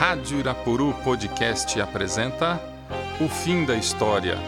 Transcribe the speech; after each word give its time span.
Rádio 0.00 0.38
Irapuru 0.38 0.94
Podcast 1.04 1.78
apresenta 1.78 2.58
O 3.20 3.28
Fim 3.28 3.66
da 3.66 3.74
História. 3.74 4.38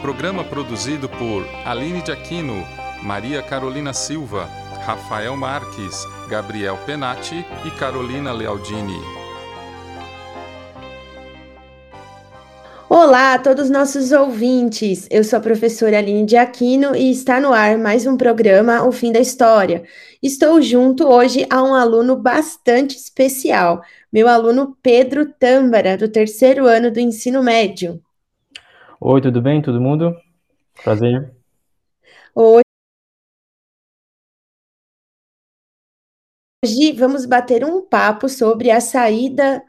Programa 0.00 0.42
produzido 0.42 1.10
por 1.10 1.46
Aline 1.66 2.00
de 2.00 2.10
Aquino, 2.10 2.64
Maria 3.02 3.42
Carolina 3.42 3.92
Silva, 3.92 4.48
Rafael 4.86 5.36
Marques, 5.36 5.94
Gabriel 6.30 6.78
Penati 6.86 7.44
e 7.66 7.70
Carolina 7.72 8.32
Lealdini. 8.32 8.98
Olá 12.88 13.34
a 13.34 13.38
todos 13.38 13.64
os 13.64 13.70
nossos 13.70 14.12
ouvintes. 14.12 15.06
Eu 15.10 15.24
sou 15.24 15.38
a 15.38 15.42
professora 15.42 15.98
Aline 15.98 16.24
de 16.24 16.36
Aquino 16.36 16.94
e 16.94 17.10
está 17.10 17.40
no 17.40 17.52
ar 17.52 17.76
mais 17.76 18.06
um 18.06 18.16
programa 18.16 18.86
O 18.86 18.92
Fim 18.92 19.12
da 19.12 19.20
História. 19.20 19.84
Estou 20.22 20.62
junto 20.62 21.06
hoje 21.06 21.46
a 21.50 21.62
um 21.62 21.74
aluno 21.74 22.16
bastante 22.16 22.96
especial, 22.96 23.82
meu 24.14 24.28
aluno 24.28 24.78
Pedro 24.80 25.32
Tâmbara, 25.32 25.98
do 25.98 26.08
terceiro 26.08 26.68
ano 26.68 26.88
do 26.88 27.00
ensino 27.00 27.42
médio. 27.42 28.00
Oi, 29.00 29.20
tudo 29.20 29.42
bem, 29.42 29.60
todo 29.60 29.80
mundo? 29.80 30.14
Prazer. 30.84 31.34
Hoje 32.32 32.62
vamos 36.94 37.26
bater 37.26 37.64
um 37.64 37.82
papo 37.82 38.28
sobre 38.28 38.70
a 38.70 38.80
saída 38.80 39.60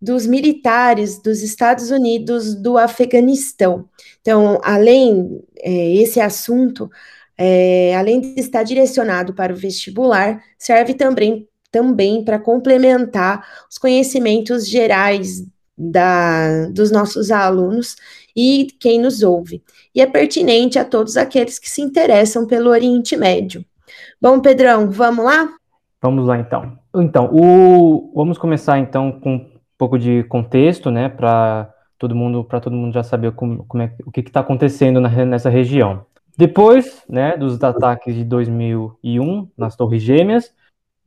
dos 0.00 0.26
militares 0.26 1.22
dos 1.22 1.40
Estados 1.40 1.92
Unidos 1.92 2.60
do 2.60 2.76
Afeganistão. 2.76 3.88
Então, 4.20 4.58
além 4.64 5.44
é, 5.60 5.94
esse 5.94 6.20
assunto, 6.20 6.90
é, 7.38 7.94
além 7.94 8.20
de 8.20 8.40
estar 8.40 8.64
direcionado 8.64 9.32
para 9.32 9.52
o 9.52 9.56
vestibular, 9.56 10.42
serve 10.58 10.92
também 10.92 11.48
também 11.72 12.22
para 12.22 12.38
complementar 12.38 13.44
os 13.68 13.78
conhecimentos 13.78 14.68
gerais 14.68 15.44
da, 15.76 16.66
dos 16.68 16.92
nossos 16.92 17.30
alunos 17.30 17.96
e 18.36 18.68
quem 18.78 19.00
nos 19.00 19.22
ouve. 19.22 19.62
E 19.94 20.00
é 20.00 20.06
pertinente 20.06 20.78
a 20.78 20.84
todos 20.84 21.16
aqueles 21.16 21.58
que 21.58 21.68
se 21.68 21.80
interessam 21.80 22.46
pelo 22.46 22.70
Oriente 22.70 23.16
Médio. 23.16 23.64
Bom, 24.20 24.38
Pedrão, 24.38 24.90
vamos 24.90 25.24
lá? 25.24 25.48
Vamos 26.00 26.26
lá 26.26 26.38
então. 26.38 26.78
Então, 26.94 27.30
o, 27.32 28.12
vamos 28.14 28.36
começar 28.36 28.78
então 28.78 29.12
com 29.12 29.50
pouco 29.78 29.98
de 29.98 30.22
contexto, 30.24 30.90
né, 30.90 31.08
para 31.08 31.72
todo 31.98 32.14
mundo, 32.14 32.44
para 32.44 32.60
todo 32.60 32.76
mundo 32.76 32.92
já 32.92 33.02
saber 33.02 33.32
como, 33.32 33.64
como 33.64 33.82
é, 33.82 33.94
o 34.04 34.10
que 34.10 34.20
está 34.20 34.40
acontecendo 34.40 35.00
na, 35.00 35.08
nessa 35.24 35.48
região. 35.48 36.04
Depois, 36.36 37.02
né, 37.08 37.36
dos 37.36 37.62
ataques 37.62 38.14
de 38.14 38.24
2001 38.24 39.48
nas 39.56 39.76
Torres 39.76 40.02
Gêmeas, 40.02 40.52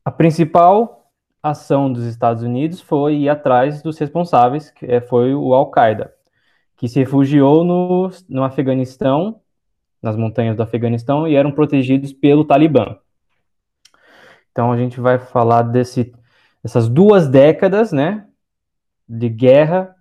a 0.05 0.11
principal 0.11 1.11
ação 1.41 1.91
dos 1.91 2.05
Estados 2.05 2.43
Unidos 2.43 2.79
foi 2.79 3.15
ir 3.15 3.29
atrás 3.29 3.81
dos 3.81 3.97
responsáveis, 3.97 4.69
que 4.69 4.85
é, 4.85 5.01
foi 5.01 5.33
o 5.33 5.53
Al-Qaeda, 5.53 6.13
que 6.77 6.87
se 6.87 6.99
refugiou 6.99 7.63
no, 7.63 8.11
no 8.29 8.43
Afeganistão, 8.43 9.41
nas 10.01 10.15
montanhas 10.15 10.55
do 10.55 10.61
Afeganistão, 10.61 11.27
e 11.27 11.35
eram 11.35 11.51
protegidos 11.51 12.13
pelo 12.13 12.45
Talibã. 12.45 12.97
Então 14.51 14.71
a 14.71 14.77
gente 14.77 14.99
vai 15.01 15.17
falar 15.17 15.63
desse, 15.63 16.13
dessas 16.63 16.87
duas 16.87 17.27
décadas, 17.27 17.91
né, 17.91 18.27
de 19.09 19.27
guerra 19.27 19.95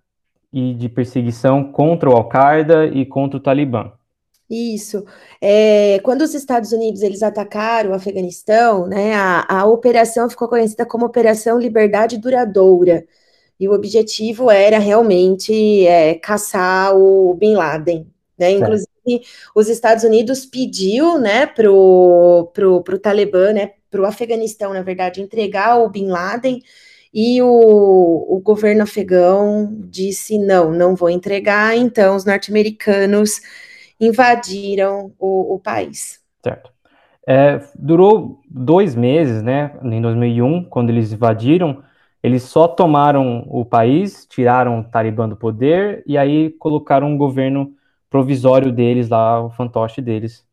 e 0.53 0.75
de 0.75 0.89
perseguição 0.89 1.73
contra 1.73 2.11
o 2.11 2.13
Al-Qaeda 2.15 2.87
e 2.87 3.07
contra 3.07 3.39
o 3.39 3.41
Talibã. 3.41 3.93
Isso. 4.49 5.05
É, 5.41 5.99
quando 6.03 6.23
os 6.23 6.35
Estados 6.35 6.73
Unidos 6.73 7.03
eles 7.03 7.23
atacaram 7.23 7.91
o 7.91 7.95
Afeganistão, 7.95 8.87
né, 8.87 9.15
a, 9.15 9.61
a 9.61 9.67
operação 9.67 10.29
ficou 10.29 10.49
conhecida 10.49 10.85
como 10.85 11.07
Operação 11.07 11.59
Liberdade 11.59 12.19
Duradoura. 12.19 13.07
E 13.59 13.69
o 13.69 13.73
objetivo 13.73 14.51
era 14.51 14.79
realmente 14.79 15.87
é, 15.87 16.15
caçar 16.15 16.95
o 16.97 17.35
Bin 17.35 17.55
Laden. 17.55 18.07
Né? 18.39 18.51
Inclusive, 18.51 18.89
os 19.55 19.69
Estados 19.69 20.05
Unidos 20.05 20.45
pediu 20.45 21.19
né, 21.19 21.47
para 21.47 21.71
o 21.71 22.51
pro, 22.53 22.83
pro 22.83 22.99
Talibã, 22.99 23.53
né, 23.53 23.73
para 23.91 24.03
o 24.03 24.07
Afeganistão, 24.07 24.75
na 24.75 24.83
verdade, 24.83 25.23
entregar 25.23 25.79
o 25.79 25.89
Bin 25.89 26.09
Laden 26.09 26.61
e 27.15 27.41
o, 27.41 28.27
o 28.29 28.41
governo 28.41 28.83
afegão 28.83 29.73
disse: 29.89 30.37
não, 30.37 30.73
não 30.73 30.97
vou 30.97 31.09
entregar. 31.09 31.77
Então, 31.77 32.17
os 32.17 32.25
norte-americanos 32.25 33.41
invadiram 34.01 35.13
o, 35.19 35.55
o 35.55 35.59
país. 35.59 36.21
Certo. 36.43 36.73
É, 37.27 37.61
durou 37.75 38.41
dois 38.49 38.95
meses, 38.95 39.43
né? 39.43 39.79
Em 39.83 40.01
2001, 40.01 40.65
quando 40.65 40.91
eles 40.91 41.13
invadiram, 41.13 41.83
eles 42.23 42.43
só 42.43 42.69
tomaram 42.69 43.47
o 43.49 43.65
país, 43.65 44.27
tiraram 44.27 44.81
o 44.81 44.85
Talibã 44.85 45.29
do 45.29 45.37
poder 45.37 46.03
e 46.07 46.19
aí 46.19 46.51
colocaram 46.51 47.09
um 47.09 47.17
governo 47.17 47.75
provisório 48.11 48.71
deles 48.71 49.09
lá, 49.09 49.43
o 49.45 49.51
fantoche 49.51 50.01
deles, 50.01 50.47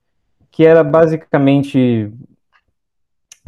que 0.50 0.66
era 0.66 0.84
basicamente 0.84 2.12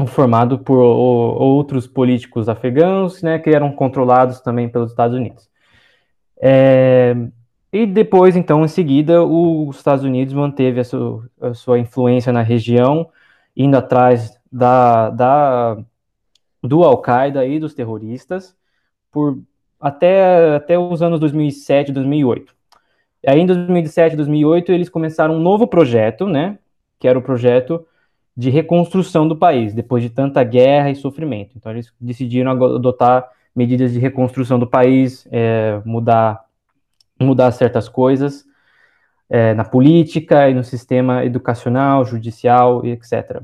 formado 0.07 0.59
por 0.59 0.77
outros 0.77 1.87
políticos 1.87 2.49
afegãos, 2.49 3.21
né, 3.21 3.39
que 3.39 3.49
eram 3.49 3.71
controlados 3.71 4.41
também 4.41 4.69
pelos 4.69 4.91
Estados 4.91 5.15
Unidos. 5.15 5.49
É, 6.41 7.15
e 7.73 7.87
depois, 7.87 8.35
então, 8.35 8.63
em 8.63 8.67
seguida, 8.67 9.23
os 9.23 9.77
Estados 9.77 10.05
Unidos 10.05 10.31
manteve 10.31 10.79
a 10.79 10.83
sua, 10.83 11.27
a 11.41 11.53
sua 11.55 11.79
influência 11.79 12.31
na 12.31 12.43
região, 12.43 13.09
indo 13.57 13.75
atrás 13.75 14.39
da, 14.51 15.09
da 15.09 15.77
do 16.61 16.83
Al-Qaeda 16.83 17.43
e 17.45 17.59
dos 17.59 17.73
terroristas 17.73 18.55
por 19.11 19.41
até, 19.81 20.55
até 20.55 20.77
os 20.77 21.01
anos 21.01 21.19
2007, 21.19 21.91
2008. 21.91 22.55
E 23.23 23.29
aí, 23.31 23.39
em 23.39 23.45
2007, 23.47 24.15
2008, 24.15 24.71
eles 24.71 24.87
começaram 24.87 25.35
um 25.35 25.39
novo 25.39 25.65
projeto, 25.65 26.27
né, 26.27 26.59
que 26.99 27.07
era 27.07 27.17
o 27.17 27.23
projeto 27.23 27.85
de 28.37 28.51
reconstrução 28.51 29.27
do 29.27 29.35
país, 29.35 29.73
depois 29.73 30.03
de 30.03 30.11
tanta 30.11 30.43
guerra 30.43 30.91
e 30.91 30.95
sofrimento. 30.95 31.53
Então, 31.57 31.71
eles 31.71 31.91
decidiram 31.99 32.51
adotar 32.51 33.29
medidas 33.55 33.93
de 33.93 33.99
reconstrução 33.99 34.59
do 34.59 34.67
país, 34.67 35.27
é, 35.31 35.81
mudar, 35.83 36.43
mudar 37.23 37.51
certas 37.51 37.89
coisas 37.89 38.45
é, 39.29 39.53
na 39.53 39.63
política 39.63 40.49
e 40.49 40.53
no 40.53 40.63
sistema 40.63 41.25
educacional, 41.25 42.05
judicial 42.05 42.85
e 42.85 42.91
etc. 42.91 43.41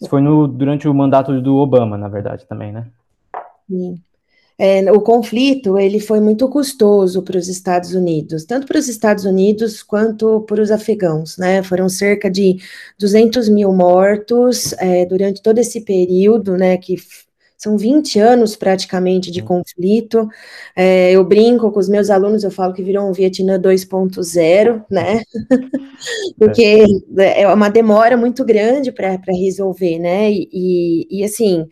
Isso 0.00 0.10
foi 0.10 0.20
no, 0.20 0.46
durante 0.46 0.86
o 0.86 0.94
mandato 0.94 1.40
do 1.40 1.56
Obama, 1.56 1.96
na 1.96 2.08
verdade, 2.08 2.46
também, 2.46 2.72
né? 2.72 2.86
Sim 3.68 4.00
é, 4.58 4.90
o 4.92 5.00
conflito 5.00 5.78
ele 5.78 5.98
foi 5.98 6.20
muito 6.20 6.48
custoso 6.48 7.22
para 7.22 7.36
os 7.36 7.48
Estados 7.48 7.92
Unidos, 7.92 8.44
tanto 8.44 8.66
para 8.66 8.78
os 8.78 8.88
Estados 8.88 9.24
Unidos 9.24 9.82
quanto 9.82 10.42
para 10.42 10.62
os 10.62 10.70
afegãos, 10.70 11.36
né? 11.36 11.62
Foram 11.62 11.88
cerca 11.88 12.30
de 12.30 12.58
200 12.98 13.48
mil 13.48 13.72
mortos 13.72 14.72
é, 14.74 15.04
durante 15.06 15.42
todo 15.42 15.58
esse 15.58 15.80
período, 15.80 16.56
né? 16.56 16.76
Que 16.76 16.96
são 17.56 17.76
20 17.76 18.18
anos 18.18 18.56
praticamente 18.56 19.30
de 19.30 19.42
conflito. 19.42 20.28
É, 20.76 21.12
eu 21.12 21.24
brinco 21.24 21.70
com 21.70 21.80
os 21.80 21.88
meus 21.88 22.10
alunos, 22.10 22.44
eu 22.44 22.50
falo 22.50 22.74
que 22.74 22.82
virou 22.82 23.08
um 23.08 23.12
Vietnã 23.12 23.58
2.0, 23.58 24.84
né? 24.90 25.22
Porque 26.38 26.84
é. 27.18 27.42
é 27.42 27.48
uma 27.48 27.68
demora 27.68 28.16
muito 28.16 28.44
grande 28.44 28.92
para 28.92 29.18
resolver, 29.28 29.98
né? 29.98 30.30
E, 30.30 30.48
e, 30.52 31.20
e 31.20 31.24
assim 31.24 31.66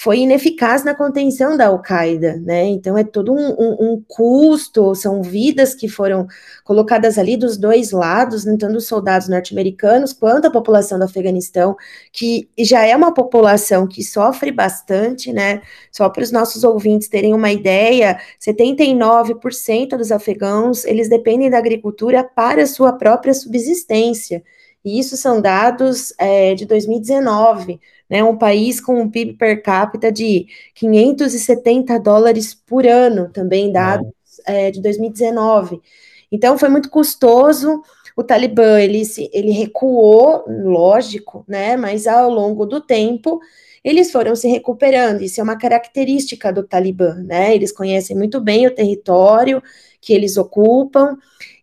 foi 0.00 0.20
ineficaz 0.20 0.84
na 0.84 0.94
contenção 0.94 1.56
da 1.56 1.66
Al-Qaeda, 1.66 2.36
né? 2.36 2.66
Então 2.66 2.96
é 2.96 3.02
todo 3.02 3.32
um, 3.34 3.48
um, 3.58 3.76
um, 3.80 4.04
custo, 4.06 4.94
são 4.94 5.24
vidas 5.24 5.74
que 5.74 5.88
foram 5.88 6.24
colocadas 6.62 7.18
ali 7.18 7.36
dos 7.36 7.56
dois 7.56 7.90
lados, 7.90 8.44
né? 8.44 8.56
tanto 8.56 8.76
os 8.76 8.86
soldados 8.86 9.28
norte-americanos 9.28 10.12
quanto 10.12 10.46
a 10.46 10.52
população 10.52 11.00
do 11.00 11.04
Afeganistão, 11.04 11.74
que 12.12 12.48
já 12.56 12.86
é 12.86 12.94
uma 12.94 13.12
população 13.12 13.88
que 13.88 14.04
sofre 14.04 14.52
bastante, 14.52 15.32
né? 15.32 15.62
Só 15.90 16.08
para 16.08 16.22
os 16.22 16.30
nossos 16.30 16.62
ouvintes 16.62 17.08
terem 17.08 17.34
uma 17.34 17.50
ideia, 17.50 18.20
79% 18.40 19.96
dos 19.96 20.12
afegãos 20.12 20.84
eles 20.84 21.08
dependem 21.08 21.50
da 21.50 21.58
agricultura 21.58 22.22
para 22.22 22.68
sua 22.68 22.92
própria 22.92 23.34
subsistência. 23.34 24.44
E 24.88 24.98
isso 24.98 25.16
são 25.16 25.40
dados 25.40 26.12
é, 26.18 26.54
de 26.54 26.64
2019 26.66 27.80
né, 28.08 28.24
um 28.24 28.36
país 28.36 28.80
com 28.80 29.00
um 29.00 29.10
PIB 29.10 29.34
per 29.34 29.62
capita 29.62 30.10
de 30.10 30.46
570 30.74 31.98
dólares 31.98 32.54
por 32.54 32.86
ano, 32.86 33.28
também 33.30 33.70
dados 33.70 34.08
é, 34.46 34.70
de 34.70 34.80
2019. 34.80 35.80
Então, 36.32 36.58
foi 36.58 36.68
muito 36.68 36.90
custoso. 36.90 37.82
O 38.16 38.24
Talibã, 38.24 38.80
ele, 38.80 39.02
ele 39.32 39.50
recuou, 39.50 40.44
lógico, 40.48 41.44
né, 41.46 41.76
mas 41.76 42.06
ao 42.06 42.30
longo 42.30 42.66
do 42.66 42.80
tempo, 42.80 43.40
eles 43.84 44.10
foram 44.10 44.34
se 44.34 44.48
recuperando. 44.48 45.22
Isso 45.22 45.40
é 45.40 45.44
uma 45.44 45.58
característica 45.58 46.52
do 46.52 46.64
Talibã, 46.64 47.14
né? 47.14 47.54
Eles 47.54 47.70
conhecem 47.70 48.16
muito 48.16 48.40
bem 48.40 48.66
o 48.66 48.74
território 48.74 49.62
que 50.00 50.12
eles 50.12 50.36
ocupam. 50.36 51.16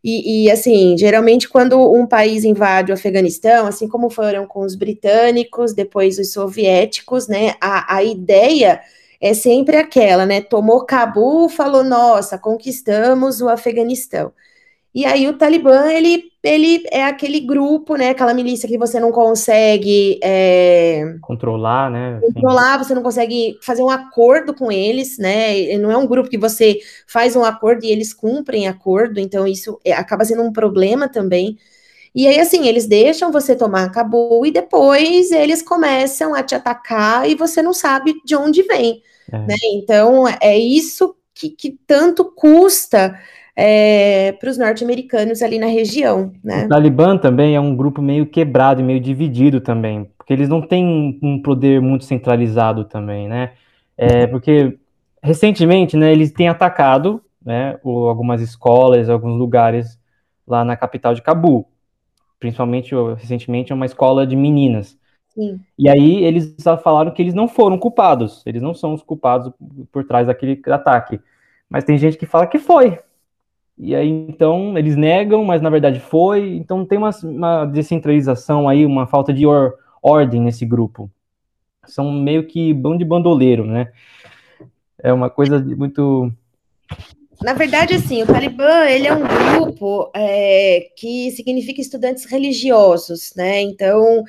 E, 0.07 0.45
e, 0.45 0.51
assim, 0.51 0.95
geralmente 0.95 1.49
quando 1.49 1.79
um 1.91 2.05
país 2.05 2.43
invade 2.43 2.91
o 2.91 2.93
Afeganistão, 2.93 3.65
assim 3.65 3.87
como 3.87 4.07
foram 4.11 4.45
com 4.45 4.59
os 4.59 4.75
britânicos, 4.75 5.73
depois 5.73 6.19
os 6.19 6.31
soviéticos, 6.31 7.27
né, 7.27 7.55
a, 7.59 7.95
a 7.95 8.03
ideia 8.03 8.81
é 9.19 9.33
sempre 9.33 9.77
aquela, 9.77 10.23
né? 10.23 10.41
Tomou 10.41 10.85
Cabul, 10.85 11.49
falou, 11.49 11.83
nossa, 11.83 12.37
conquistamos 12.37 13.41
o 13.41 13.49
Afeganistão. 13.49 14.31
E 14.95 15.05
aí 15.05 15.27
o 15.27 15.37
Talibã, 15.37 15.91
ele, 15.91 16.31
ele 16.41 16.81
é 16.89 17.03
aquele 17.03 17.41
grupo, 17.41 17.97
né? 17.97 18.11
Aquela 18.11 18.33
milícia 18.33 18.69
que 18.69 18.77
você 18.77 18.97
não 18.97 19.11
consegue 19.11 20.17
é, 20.23 21.17
controlar, 21.19 21.91
né? 21.91 22.17
Controlar, 22.21 22.77
você 22.77 22.95
não 22.95 23.03
consegue 23.03 23.59
fazer 23.61 23.83
um 23.83 23.89
acordo 23.89 24.53
com 24.53 24.71
eles, 24.71 25.17
né? 25.17 25.77
Não 25.79 25.91
é 25.91 25.97
um 25.97 26.07
grupo 26.07 26.29
que 26.29 26.37
você 26.37 26.79
faz 27.05 27.35
um 27.35 27.43
acordo 27.43 27.83
e 27.83 27.91
eles 27.91 28.13
cumprem 28.13 28.69
acordo, 28.69 29.19
então 29.19 29.45
isso 29.45 29.77
é, 29.83 29.91
acaba 29.91 30.23
sendo 30.23 30.43
um 30.43 30.53
problema 30.53 31.09
também. 31.09 31.57
E 32.15 32.25
aí, 32.25 32.39
assim, 32.39 32.65
eles 32.65 32.87
deixam 32.87 33.33
você 33.33 33.53
tomar 33.53 33.83
acabou 33.83 34.45
e 34.45 34.51
depois 34.51 35.29
eles 35.29 35.61
começam 35.61 36.33
a 36.33 36.41
te 36.41 36.55
atacar 36.55 37.29
e 37.29 37.35
você 37.35 37.61
não 37.61 37.73
sabe 37.73 38.15
de 38.23 38.33
onde 38.33 38.63
vem. 38.63 39.01
É. 39.29 39.39
Né? 39.39 39.55
Então, 39.73 40.23
é 40.39 40.57
isso 40.57 41.13
que, 41.33 41.49
que 41.49 41.77
tanto 41.85 42.23
custa 42.23 43.19
é, 43.55 44.33
para 44.33 44.49
os 44.49 44.57
norte-americanos 44.57 45.41
ali 45.41 45.57
na 45.57 45.67
região. 45.67 46.33
Né? 46.43 46.65
O 46.65 46.69
Talibã 46.69 47.17
também 47.17 47.55
é 47.55 47.59
um 47.59 47.75
grupo 47.75 48.01
meio 48.01 48.25
quebrado 48.25 48.81
e 48.81 48.83
meio 48.83 48.99
dividido 48.99 49.61
também, 49.61 50.09
porque 50.17 50.33
eles 50.33 50.49
não 50.49 50.61
têm 50.61 51.19
um 51.21 51.41
poder 51.41 51.79
muito 51.79 52.03
centralizado 52.03 52.83
também, 52.83 53.27
né? 53.27 53.53
É, 53.97 54.27
porque 54.27 54.77
recentemente, 55.23 55.95
né, 55.95 56.11
eles 56.11 56.31
têm 56.31 56.49
atacado, 56.49 57.21
né, 57.43 57.79
algumas 57.83 58.41
escolas, 58.41 59.09
alguns 59.09 59.37
lugares 59.37 59.97
lá 60.45 60.65
na 60.65 60.75
capital 60.75 61.13
de 61.13 61.21
Cabul, 61.21 61.65
principalmente 62.39 62.93
recentemente 63.17 63.73
uma 63.73 63.85
escola 63.85 64.27
de 64.27 64.35
meninas. 64.35 64.97
Sim. 65.29 65.59
E 65.77 65.89
aí 65.89 66.23
eles 66.23 66.55
falaram 66.83 67.11
que 67.11 67.21
eles 67.21 67.33
não 67.33 67.47
foram 67.47 67.77
culpados, 67.77 68.43
eles 68.45 68.61
não 68.61 68.73
são 68.73 68.93
os 68.93 69.01
culpados 69.01 69.51
por 69.91 70.05
trás 70.05 70.27
daquele 70.27 70.61
ataque. 70.67 71.19
Mas 71.69 71.83
tem 71.83 71.97
gente 71.97 72.17
que 72.17 72.25
fala 72.25 72.47
que 72.47 72.59
foi, 72.59 72.99
e 73.77 73.93
aí, 73.93 74.09
então, 74.09 74.77
eles 74.77 74.95
negam, 74.95 75.43
mas 75.43 75.61
na 75.61 75.69
verdade 75.69 75.99
foi. 75.99 76.55
Então, 76.55 76.85
tem 76.85 76.97
uma, 76.97 77.09
uma 77.23 77.65
descentralização 77.65 78.69
aí, 78.69 78.85
uma 78.85 79.05
falta 79.05 79.33
de 79.33 79.45
or, 79.45 79.73
ordem 80.01 80.41
nesse 80.41 80.65
grupo. 80.65 81.09
São 81.85 82.11
meio 82.11 82.47
que 82.47 82.73
bando 82.73 82.99
de 82.99 83.05
bandoleiro, 83.05 83.65
né? 83.65 83.91
É 84.97 85.11
uma 85.11 85.29
coisa 85.29 85.59
muito. 85.59 86.31
Na 87.41 87.53
verdade, 87.53 87.93
assim, 87.93 88.23
o 88.23 88.25
Talibã, 88.25 88.85
ele 88.85 89.07
é 89.07 89.13
um 89.13 89.23
grupo 89.59 90.09
é, 90.15 90.89
que 90.95 91.31
significa 91.31 91.81
estudantes 91.81 92.25
religiosos, 92.25 93.33
né? 93.35 93.61
Então, 93.61 94.23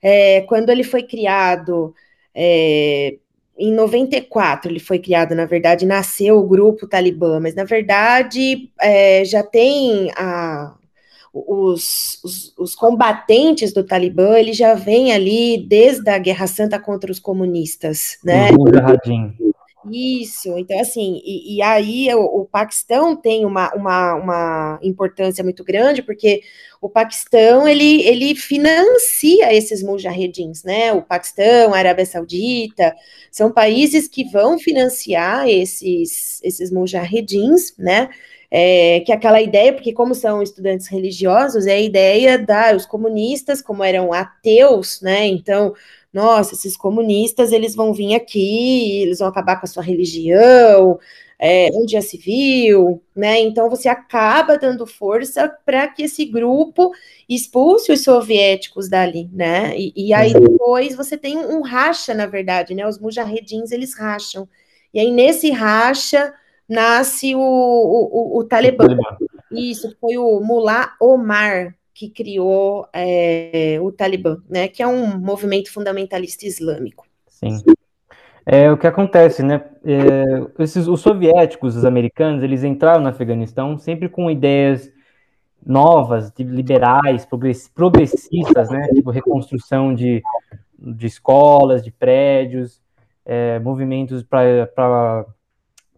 é, 0.00 0.42
quando 0.42 0.70
ele 0.70 0.84
foi 0.84 1.02
criado 1.02 1.92
é, 2.34 3.16
em 3.58 3.72
94 3.72 4.70
ele 4.70 4.80
foi 4.80 4.98
criado, 4.98 5.34
na 5.34 5.44
verdade, 5.44 5.86
nasceu 5.86 6.38
o 6.38 6.46
grupo 6.46 6.86
Talibã, 6.86 7.38
mas 7.38 7.54
na 7.54 7.64
verdade 7.64 8.70
é, 8.80 9.24
já 9.24 9.42
tem 9.42 10.10
a, 10.16 10.74
os, 11.32 12.20
os, 12.24 12.54
os, 12.58 12.74
combatentes 12.74 13.72
do 13.72 13.84
Talibã, 13.84 14.38
ele 14.38 14.52
já 14.52 14.74
vem 14.74 15.12
ali 15.12 15.64
desde 15.66 16.08
a 16.10 16.18
Guerra 16.18 16.46
Santa 16.46 16.78
contra 16.78 17.12
os 17.12 17.18
comunistas, 17.18 18.18
né? 18.24 18.48
Isso, 19.90 20.56
então 20.58 20.78
assim, 20.78 21.20
e, 21.24 21.56
e 21.56 21.62
aí 21.62 22.14
o, 22.14 22.42
o, 22.42 22.44
Paquistão 22.46 23.16
tem 23.16 23.44
uma, 23.44 23.68
uma, 23.74 24.14
uma 24.14 24.80
importância 24.80 25.42
muito 25.42 25.64
grande, 25.64 26.02
porque 26.04 26.42
o 26.80 26.88
Paquistão, 26.88 27.66
ele, 27.66 28.00
ele 28.02 28.36
financia 28.36 29.52
esses 29.52 29.82
mujahedins, 29.82 30.62
né, 30.62 30.92
o 30.92 31.02
Paquistão, 31.02 31.74
a 31.74 31.78
Arábia 31.78 32.06
Saudita, 32.06 32.94
são 33.28 33.50
países 33.50 34.06
que 34.06 34.22
vão 34.30 34.56
financiar 34.56 35.48
esses, 35.48 36.40
esses 36.44 36.70
mujahedins, 36.70 37.76
né, 37.76 38.08
é, 38.48 39.00
que 39.00 39.10
é 39.10 39.16
aquela 39.16 39.40
ideia, 39.42 39.72
porque 39.72 39.92
como 39.92 40.14
são 40.14 40.42
estudantes 40.42 40.86
religiosos, 40.86 41.66
é 41.66 41.72
a 41.72 41.80
ideia 41.80 42.38
da, 42.38 42.76
os 42.76 42.86
comunistas, 42.86 43.60
como 43.60 43.82
eram 43.82 44.12
ateus, 44.12 45.00
né, 45.00 45.26
então 45.26 45.74
nossa, 46.12 46.54
esses 46.54 46.76
comunistas, 46.76 47.52
eles 47.52 47.74
vão 47.74 47.94
vir 47.94 48.14
aqui, 48.14 49.02
eles 49.02 49.20
vão 49.20 49.28
acabar 49.28 49.58
com 49.58 49.64
a 49.64 49.68
sua 49.68 49.82
religião, 49.82 50.98
é, 51.44 51.70
já 51.88 52.00
se 52.00 52.16
viu, 52.16 53.02
né? 53.16 53.40
Então 53.40 53.68
você 53.68 53.88
acaba 53.88 54.56
dando 54.56 54.86
força 54.86 55.48
para 55.66 55.88
que 55.88 56.04
esse 56.04 56.24
grupo 56.24 56.92
expulse 57.28 57.90
os 57.90 58.04
soviéticos 58.04 58.88
dali, 58.88 59.28
né? 59.32 59.76
E, 59.76 59.92
e 59.96 60.14
aí 60.14 60.32
uhum. 60.34 60.40
depois 60.40 60.94
você 60.94 61.16
tem 61.16 61.36
um, 61.36 61.58
um, 61.58 61.62
racha, 61.62 62.14
na 62.14 62.26
verdade, 62.26 62.74
né? 62.74 62.86
Os 62.86 62.98
mujahedins 62.98 63.72
eles 63.72 63.98
racham. 63.98 64.46
E 64.94 65.00
aí 65.00 65.10
nesse 65.10 65.50
racha 65.50 66.32
nasce 66.68 67.34
o, 67.34 67.40
o, 67.40 68.36
o, 68.36 68.38
o 68.38 68.44
Talibã. 68.44 68.86
Isso 69.50 69.96
foi 70.00 70.16
o 70.18 70.40
Mullah 70.40 70.94
Omar, 71.00 71.74
que 72.02 72.10
criou 72.10 72.88
é, 72.92 73.78
o 73.80 73.92
Talibã, 73.92 74.38
né, 74.48 74.66
que 74.66 74.82
é 74.82 74.86
um 74.86 75.18
movimento 75.18 75.72
fundamentalista 75.72 76.44
islâmico. 76.44 77.06
Sim. 77.28 77.62
É 78.44 78.72
o 78.72 78.76
que 78.76 78.88
acontece, 78.88 79.40
né? 79.44 79.64
É, 79.84 80.62
esses, 80.64 80.88
os 80.88 81.00
soviéticos, 81.00 81.76
os 81.76 81.84
americanos, 81.84 82.42
eles 82.42 82.64
entraram 82.64 83.02
no 83.02 83.08
Afeganistão 83.08 83.78
sempre 83.78 84.08
com 84.08 84.28
ideias 84.28 84.90
novas, 85.64 86.32
liberais, 86.36 87.24
progressistas, 87.72 88.68
né? 88.68 88.88
Tipo 88.92 89.12
reconstrução 89.12 89.94
de, 89.94 90.20
de 90.76 91.06
escolas, 91.06 91.84
de 91.84 91.92
prédios, 91.92 92.82
é, 93.24 93.60
movimentos 93.60 94.24
para 94.24 95.24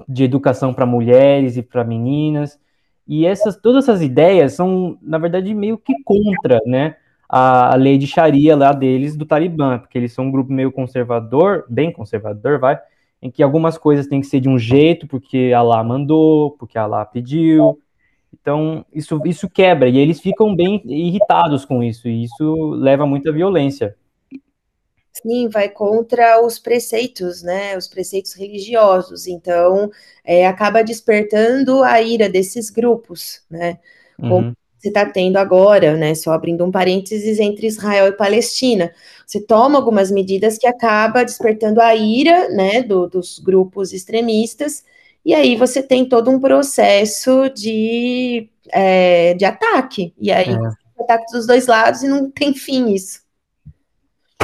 de 0.06 0.24
educação 0.24 0.74
para 0.74 0.84
mulheres 0.84 1.56
e 1.56 1.62
para 1.62 1.82
meninas. 1.82 2.58
E 3.06 3.26
essas, 3.26 3.56
todas 3.56 3.84
essas 3.84 4.02
ideias 4.02 4.54
são, 4.54 4.98
na 5.02 5.18
verdade, 5.18 5.52
meio 5.54 5.76
que 5.76 5.94
contra, 6.04 6.58
né, 6.66 6.96
a, 7.28 7.74
lei 7.76 7.98
de 7.98 8.06
Sharia 8.06 8.56
lá 8.56 8.72
deles, 8.72 9.16
do 9.16 9.26
Talibã, 9.26 9.78
porque 9.78 9.98
eles 9.98 10.12
são 10.12 10.26
um 10.26 10.30
grupo 10.30 10.52
meio 10.52 10.72
conservador, 10.72 11.64
bem 11.68 11.92
conservador, 11.92 12.58
vai, 12.58 12.78
em 13.20 13.30
que 13.30 13.42
algumas 13.42 13.76
coisas 13.76 14.06
têm 14.06 14.20
que 14.20 14.26
ser 14.26 14.40
de 14.40 14.48
um 14.48 14.58
jeito, 14.58 15.06
porque 15.06 15.52
Allah 15.54 15.82
mandou, 15.82 16.52
porque 16.52 16.78
Allah 16.78 17.04
pediu. 17.04 17.78
Então, 18.32 18.84
isso, 18.92 19.20
isso 19.24 19.48
quebra, 19.48 19.88
e 19.88 19.98
eles 19.98 20.20
ficam 20.20 20.54
bem 20.54 20.82
irritados 20.84 21.64
com 21.64 21.82
isso, 21.82 22.08
e 22.08 22.24
isso 22.24 22.70
leva 22.70 23.04
a 23.04 23.06
muita 23.06 23.32
violência. 23.32 23.96
Sim, 25.22 25.48
vai 25.48 25.68
contra 25.68 26.44
os 26.44 26.58
preceitos, 26.58 27.42
né? 27.42 27.76
Os 27.76 27.86
preceitos 27.86 28.32
religiosos. 28.34 29.26
Então, 29.26 29.90
é, 30.24 30.46
acaba 30.46 30.82
despertando 30.82 31.82
a 31.84 32.00
ira 32.02 32.28
desses 32.28 32.68
grupos, 32.68 33.40
né? 33.48 33.78
Como 34.16 34.48
uhum. 34.48 34.54
você 34.76 34.88
está 34.88 35.06
tendo 35.06 35.36
agora, 35.36 35.96
né? 35.96 36.14
Só 36.14 36.32
abrindo 36.32 36.64
um 36.64 36.70
parênteses 36.70 37.38
entre 37.38 37.66
Israel 37.66 38.08
e 38.08 38.12
Palestina. 38.12 38.92
Você 39.24 39.40
toma 39.40 39.78
algumas 39.78 40.10
medidas 40.10 40.58
que 40.58 40.66
acaba 40.66 41.24
despertando 41.24 41.80
a 41.80 41.94
ira, 41.94 42.48
né? 42.50 42.82
Do, 42.82 43.08
dos 43.08 43.38
grupos 43.38 43.92
extremistas. 43.92 44.84
E 45.24 45.32
aí 45.32 45.56
você 45.56 45.82
tem 45.82 46.06
todo 46.06 46.30
um 46.30 46.40
processo 46.40 47.48
de, 47.50 48.50
é, 48.72 49.34
de 49.34 49.44
ataque. 49.44 50.12
E 50.18 50.32
aí, 50.32 50.50
é. 50.50 51.02
ataque 51.02 51.32
dos 51.32 51.46
dois 51.46 51.66
lados 51.66 52.02
e 52.02 52.08
não 52.08 52.30
tem 52.30 52.52
fim 52.52 52.92
isso. 52.92 53.23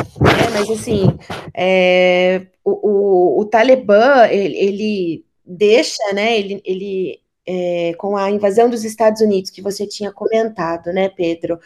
É, 0.00 0.50
mas 0.50 0.71
assim, 0.71 1.07
é, 1.54 2.47
o, 2.64 2.71
o, 2.71 3.40
o, 3.40 3.45
Talibã, 3.45 4.26
ele, 4.26 4.57
ele, 4.57 5.25
deixa, 5.45 6.12
né, 6.12 6.38
ele, 6.38 6.62
ele 6.64 7.21
é, 7.47 7.95
com 7.99 8.16
a 8.16 8.30
invasão 8.30 8.69
dos 8.69 8.85
Estados 8.85 9.21
Unidos, 9.21 9.50
que 9.50 9.62
você 9.62 9.87
tinha 9.87 10.12
comentado, 10.12 10.92
né, 10.92 11.09
Pedro, 11.09 11.59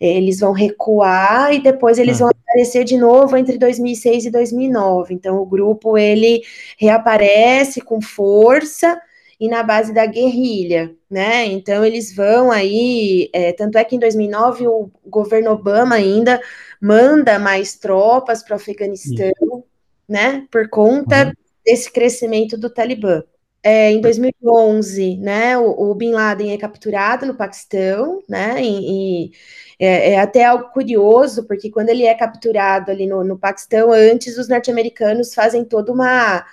eles 0.00 0.40
vão 0.40 0.52
recuar 0.52 1.52
e 1.52 1.60
depois 1.60 1.98
eles 1.98 2.20
vão 2.20 2.28
aparecer 2.28 2.84
de 2.84 2.96
novo 2.96 3.36
entre 3.36 3.58
2006 3.58 4.26
e 4.26 4.30
2009. 4.30 5.12
Então, 5.12 5.40
o 5.40 5.46
grupo, 5.46 5.98
ele 5.98 6.42
reaparece 6.78 7.80
com 7.80 8.00
força, 8.00 9.00
e 9.40 9.48
na 9.48 9.62
base 9.62 9.92
da 9.92 10.04
guerrilha, 10.04 10.94
né? 11.08 11.46
Então 11.46 11.84
eles 11.84 12.14
vão 12.14 12.50
aí, 12.50 13.30
é, 13.32 13.52
tanto 13.52 13.78
é 13.78 13.84
que 13.84 13.94
em 13.94 13.98
2009 13.98 14.66
o 14.66 14.90
governo 15.06 15.52
Obama 15.52 15.94
ainda 15.94 16.40
manda 16.80 17.38
mais 17.38 17.76
tropas 17.76 18.42
para 18.42 18.54
o 18.54 18.56
Afeganistão, 18.56 19.32
Sim. 19.38 19.62
né? 20.08 20.46
Por 20.50 20.68
conta 20.68 21.26
uhum. 21.26 21.32
desse 21.64 21.90
crescimento 21.92 22.58
do 22.58 22.68
Talibã. 22.68 23.22
É, 23.62 23.90
em 23.90 24.00
2011, 24.00 25.16
né, 25.18 25.58
o, 25.58 25.90
o, 25.90 25.94
Bin 25.94 26.12
Laden 26.12 26.52
é 26.52 26.56
capturado 26.56 27.26
no 27.26 27.34
Paquistão, 27.34 28.22
né, 28.28 28.62
e, 28.62 29.26
e 29.26 29.32
é, 29.80 30.12
é, 30.12 30.20
até 30.20 30.44
algo 30.44 30.70
curioso, 30.72 31.44
porque 31.44 31.68
quando 31.68 31.88
ele 31.88 32.04
é 32.04 32.14
capturado 32.14 32.90
ali 32.90 33.06
no, 33.06 33.24
no 33.24 33.36
Paquistão, 33.36 33.92
antes 33.92 34.38
os 34.38 34.48
norte-americanos 34.48 35.34
fazem 35.34 35.64
toda 35.64 35.92
uma 35.92 36.46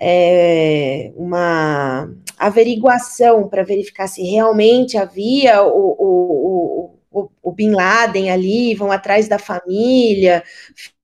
é, 0.00 1.12
uma 1.14 2.10
averiguação 2.38 3.46
para 3.48 3.62
verificar 3.62 4.06
se 4.06 4.22
realmente 4.22 4.96
havia 4.96 5.62
o, 5.62 5.94
o, 5.98 6.96
o, 7.12 7.30
o, 7.42 7.52
Bin 7.52 7.72
Laden 7.72 8.30
ali, 8.30 8.74
vão 8.74 8.90
atrás 8.90 9.28
da 9.28 9.38
família, 9.38 10.42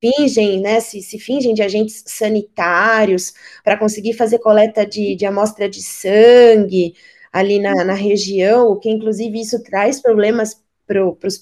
fingem, 0.01 0.63
né, 0.63 0.81
se, 0.81 1.03
se 1.03 1.19
fingem 1.19 1.53
de 1.53 1.63
agentes 1.63 2.05
sanitários 2.07 3.35
para 3.63 3.77
conseguir 3.77 4.15
fazer 4.15 4.39
coleta 4.39 4.87
de, 4.87 5.15
de 5.15 5.27
amostra 5.27 5.69
de 5.69 5.83
sangue 5.83 6.95
ali 7.31 7.59
na, 7.59 7.85
na 7.85 7.95
região, 7.95 8.69
o 8.69 8.77
que 8.77 8.89
inclusive 8.89 9.39
isso 9.39 9.63
traz 9.63 10.01
problemas 10.01 10.63
pro, 10.87 11.15
pros, 11.17 11.39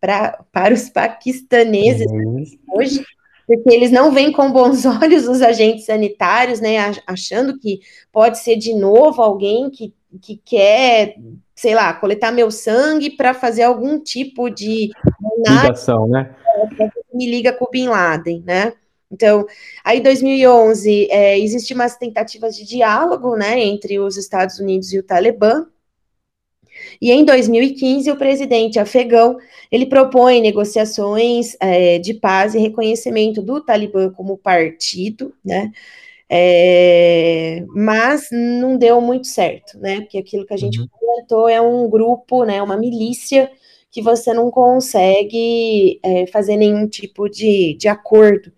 pra, 0.00 0.44
para 0.52 0.74
os 0.74 0.88
paquistaneses 0.90 2.06
uhum. 2.08 2.44
hoje, 2.72 3.04
porque 3.46 3.70
eles 3.70 3.90
não 3.90 4.12
veem 4.12 4.32
com 4.32 4.52
bons 4.52 4.84
olhos 4.86 5.28
os 5.28 5.42
agentes 5.42 5.86
sanitários, 5.86 6.60
né, 6.60 6.76
achando 7.06 7.58
que 7.58 7.80
pode 8.12 8.38
ser 8.38 8.56
de 8.56 8.74
novo 8.74 9.22
alguém 9.22 9.70
que, 9.70 9.94
que 10.20 10.40
quer 10.44 11.16
sei 11.54 11.74
lá, 11.74 11.92
coletar 11.92 12.32
meu 12.32 12.50
sangue 12.50 13.10
para 13.10 13.32
fazer 13.32 13.62
algum 13.62 13.98
tipo 14.00 14.50
de 14.50 14.90
ligação, 15.38 16.06
né? 16.08 16.34
Me 17.12 17.30
liga 17.30 17.52
com 17.52 17.66
o 17.66 17.70
Bin 17.70 17.88
Laden, 17.88 18.42
né? 18.44 18.72
Então, 19.10 19.46
aí 19.84 20.00
em 20.00 20.02
2011 20.02 21.08
é, 21.10 21.38
existem 21.38 21.76
umas 21.76 21.96
tentativas 21.96 22.56
de 22.56 22.64
diálogo, 22.64 23.36
né, 23.36 23.60
entre 23.60 23.98
os 24.00 24.16
Estados 24.16 24.58
Unidos 24.58 24.92
e 24.92 24.98
o 24.98 25.02
Talibã. 25.02 25.66
E 27.00 27.10
em 27.10 27.24
2015 27.24 28.10
o 28.10 28.16
presidente 28.16 28.78
afegão 28.78 29.36
ele 29.70 29.86
propõe 29.86 30.40
negociações 30.40 31.56
é, 31.60 31.98
de 31.98 32.14
paz 32.14 32.54
e 32.54 32.58
reconhecimento 32.58 33.42
do 33.42 33.60
Talibã 33.60 34.10
como 34.10 34.38
partido, 34.38 35.34
né? 35.44 35.72
É, 36.28 37.64
mas 37.74 38.28
não 38.32 38.76
deu 38.76 39.00
muito 39.00 39.26
certo, 39.26 39.78
né? 39.78 40.00
Porque 40.00 40.18
aquilo 40.18 40.46
que 40.46 40.54
a 40.54 40.56
gente 40.56 40.80
uhum. 40.80 40.88
comentou 40.90 41.48
é 41.48 41.60
um 41.60 41.88
grupo, 41.88 42.44
né? 42.44 42.62
Uma 42.62 42.76
milícia 42.76 43.50
que 43.90 44.02
você 44.02 44.32
não 44.32 44.50
consegue 44.50 46.00
é, 46.02 46.26
fazer 46.26 46.56
nenhum 46.56 46.88
tipo 46.88 47.28
de, 47.28 47.76
de 47.78 47.88
acordo. 47.88 48.52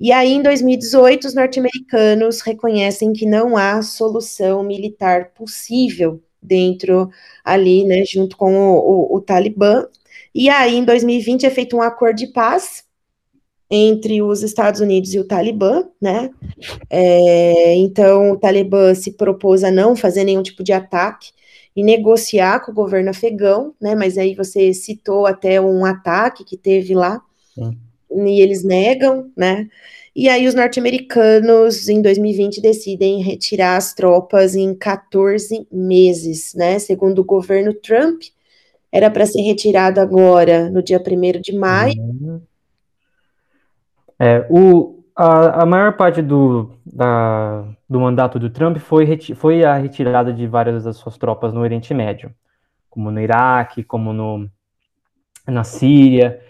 E 0.00 0.10
aí, 0.10 0.32
em 0.32 0.42
2018, 0.42 1.28
os 1.28 1.34
norte-americanos 1.34 2.40
reconhecem 2.40 3.12
que 3.12 3.24
não 3.24 3.56
há 3.56 3.80
solução 3.82 4.62
militar 4.64 5.30
possível 5.32 6.20
dentro 6.44 7.10
ali, 7.44 7.84
né, 7.84 8.04
junto 8.04 8.36
com 8.36 8.54
o, 8.54 9.14
o, 9.14 9.16
o 9.16 9.20
Talibã. 9.20 9.86
E 10.34 10.48
aí, 10.48 10.76
em 10.76 10.84
2020, 10.84 11.46
é 11.46 11.50
feito 11.50 11.76
um 11.76 11.82
acordo 11.82 12.16
de 12.16 12.26
paz 12.28 12.84
entre 13.70 14.22
os 14.22 14.42
Estados 14.42 14.80
Unidos 14.80 15.14
e 15.14 15.18
o 15.18 15.26
Talibã, 15.26 15.84
né? 16.00 16.30
É, 16.90 17.74
então, 17.76 18.32
o 18.32 18.36
Talibã 18.36 18.94
se 18.94 19.12
propôs 19.12 19.64
a 19.64 19.70
não 19.70 19.96
fazer 19.96 20.24
nenhum 20.24 20.42
tipo 20.42 20.62
de 20.62 20.72
ataque 20.72 21.32
e 21.74 21.82
negociar 21.82 22.60
com 22.60 22.72
o 22.72 22.74
governo 22.74 23.10
afegão, 23.10 23.74
né? 23.80 23.94
Mas 23.94 24.16
aí 24.18 24.34
você 24.34 24.72
citou 24.72 25.26
até 25.26 25.60
um 25.60 25.84
ataque 25.84 26.44
que 26.44 26.56
teve 26.56 26.94
lá, 26.94 27.20
e 28.10 28.40
eles 28.40 28.62
negam, 28.62 29.30
né? 29.36 29.68
E 30.14 30.28
aí 30.28 30.46
os 30.46 30.54
norte-americanos, 30.54 31.88
em 31.88 32.00
2020, 32.00 32.60
decidem 32.60 33.22
retirar 33.22 33.76
as 33.76 33.92
tropas 33.94 34.54
em 34.54 34.74
14 34.74 35.66
meses, 35.72 36.54
né? 36.54 36.78
Segundo 36.78 37.20
o 37.20 37.24
governo 37.24 37.74
Trump, 37.74 38.22
era 38.92 39.10
para 39.10 39.26
ser 39.26 39.42
retirado 39.42 40.00
agora, 40.00 40.70
no 40.70 40.82
dia 40.82 41.02
1 41.04 41.40
de 41.40 41.52
maio, 41.52 42.00
uhum 42.00 42.40
é, 44.18 44.46
o, 44.48 45.04
a, 45.16 45.62
a 45.62 45.66
maior 45.66 45.96
parte 45.96 46.22
do, 46.22 46.70
da, 46.84 47.64
do 47.88 48.00
mandato 48.00 48.38
do 48.38 48.50
Trump 48.50 48.78
foi, 48.78 49.18
foi 49.34 49.64
a 49.64 49.76
retirada 49.76 50.32
de 50.32 50.46
várias 50.46 50.84
das 50.84 50.96
suas 50.96 51.18
tropas 51.18 51.52
no 51.52 51.60
Oriente 51.60 51.92
Médio, 51.92 52.32
como 52.88 53.10
no 53.10 53.20
Iraque, 53.20 53.82
como 53.82 54.12
no, 54.12 54.48
na 55.46 55.64
Síria, 55.64 56.40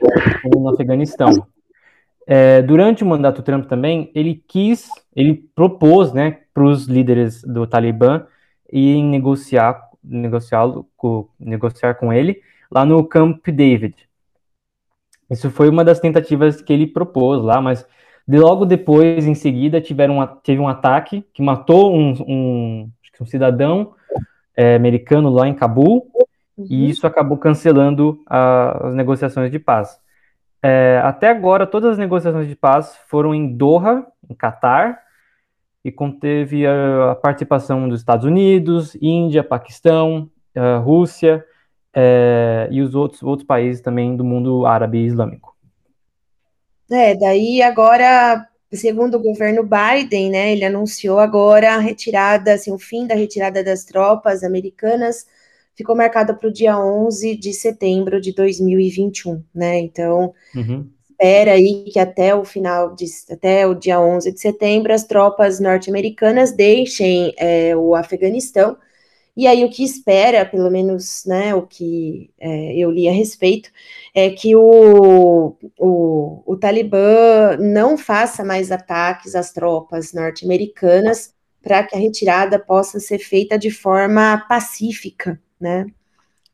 como 0.43 0.65
no 0.65 0.75
Afeganistão. 0.75 1.47
É, 2.27 2.63
durante 2.63 3.03
o 3.05 3.07
mandato 3.07 3.43
Trump 3.43 3.67
também, 3.67 4.11
ele 4.15 4.43
quis, 4.49 4.89
ele 5.15 5.35
propôs, 5.55 6.13
né, 6.13 6.39
para 6.53 6.65
os 6.65 6.87
líderes 6.87 7.43
do 7.43 7.67
Talibã 7.67 8.27
irem 8.73 9.05
negociar, 9.05 9.91
com, 10.97 11.29
negociar 11.39 11.95
com 11.95 12.13
ele 12.13 12.41
lá 12.71 12.85
no 12.85 13.05
Camp 13.05 13.47
David, 13.49 13.95
isso 15.31 15.51
foi 15.51 15.69
uma 15.69 15.85
das 15.85 16.01
tentativas 16.01 16.61
que 16.61 16.73
ele 16.73 16.87
propôs 16.87 17.43
lá, 17.43 17.61
mas 17.61 17.87
de 18.27 18.39
logo 18.39 18.65
depois, 18.65 19.27
em 19.27 19.35
seguida, 19.35 19.81
tiveram, 19.81 20.27
teve 20.43 20.61
um 20.61 20.69
ataque 20.69 21.25
que 21.33 21.43
matou 21.43 21.95
um, 21.95 22.13
um, 22.27 22.91
um 23.21 23.27
cidadão 23.27 23.93
é, 24.57 24.77
americano 24.77 25.31
lá 25.31 25.49
em 25.49 25.55
Cabul, 25.55 26.11
uhum. 26.57 26.67
e 26.71 26.89
isso 26.89 27.07
acabou 27.07 27.37
cancelando 27.37 28.23
a, 28.27 28.89
as 28.89 28.95
negociações 28.95 29.51
de 29.51 29.59
paz. 29.59 30.01
É, 30.67 30.99
até 31.05 31.29
agora, 31.29 31.67
todas 31.67 31.91
as 31.91 31.99
negociações 31.99 32.49
de 32.49 32.57
paz 32.57 32.97
foram 33.07 33.35
em 33.35 33.55
Doha, 33.55 34.07
em 34.31 34.35
Catar, 34.35 34.99
e 35.85 35.93
conteve 35.93 36.67
a, 36.67 37.11
a 37.11 37.15
participação 37.15 37.87
dos 37.87 38.01
Estados 38.01 38.25
Unidos, 38.25 38.97
Índia, 39.03 39.45
Paquistão, 39.45 40.31
Rússia, 40.83 41.45
é, 41.95 42.67
e 42.71 42.81
os 42.81 42.95
outros, 42.95 43.23
outros 43.23 43.47
países 43.47 43.83
também 43.83 44.17
do 44.17 44.25
mundo 44.25 44.65
árabe 44.65 44.99
e 44.99 45.07
islâmico. 45.07 45.55
É, 46.91 47.15
daí 47.15 47.61
agora, 47.61 48.47
segundo 48.73 49.17
o 49.17 49.23
governo 49.23 49.63
Biden, 49.63 50.31
né, 50.31 50.53
ele 50.53 50.65
anunciou 50.65 51.19
agora 51.19 51.75
a 51.75 51.79
retirada, 51.79 52.55
assim, 52.55 52.73
o 52.73 52.79
fim 52.79 53.07
da 53.07 53.15
retirada 53.15 53.63
das 53.63 53.85
tropas 53.85 54.43
americanas 54.43 55.27
ficou 55.77 55.97
marcada 55.97 56.35
para 56.35 56.49
o 56.49 56.53
dia 56.53 56.79
11 56.79 57.37
de 57.37 57.53
setembro 57.53 58.21
de 58.21 58.33
2021, 58.33 59.43
né, 59.55 59.79
então 59.79 60.33
uhum. 60.55 60.89
espera 61.09 61.53
aí 61.53 61.85
que 61.85 61.99
até 61.99 62.35
o 62.35 62.45
final, 62.45 62.95
de, 62.95 63.07
até 63.31 63.67
o 63.67 63.75
dia 63.75 64.01
11 64.01 64.33
de 64.33 64.41
setembro, 64.41 64.93
as 64.93 65.05
tropas 65.05 65.61
norte-americanas 65.61 66.53
deixem 66.53 67.35
é, 67.39 67.77
o 67.77 67.95
Afeganistão, 67.95 68.77
e 69.37 69.49
aí 69.49 69.65
o 69.65 69.71
que 69.71 69.83
espera, 69.83 70.47
pelo 70.47 70.71
menos, 70.71 71.25
né, 71.27 71.55
o 71.55 71.63
que 71.63 72.31
é, 72.39 72.77
eu 72.77 72.91
li 72.91 73.09
a 73.09 73.13
respeito, 73.13 73.69
é 74.15 74.31
que 74.31 74.55
o, 74.55 75.57
o, 75.77 76.43
o 76.47 76.57
Talibã 76.57 77.57
não 77.59 77.99
faça 77.99 78.45
mais 78.45 78.71
ataques 78.71 79.35
às 79.35 79.53
tropas 79.53 80.13
norte-americanas 80.13 81.35
para 81.61 81.83
que 81.83 81.97
a 81.97 81.99
retirada 81.99 82.59
possa 82.59 83.01
ser 83.01 83.19
feita 83.19 83.59
de 83.59 83.71
forma 83.71 84.45
pacífica, 84.49 85.41
né? 85.61 85.87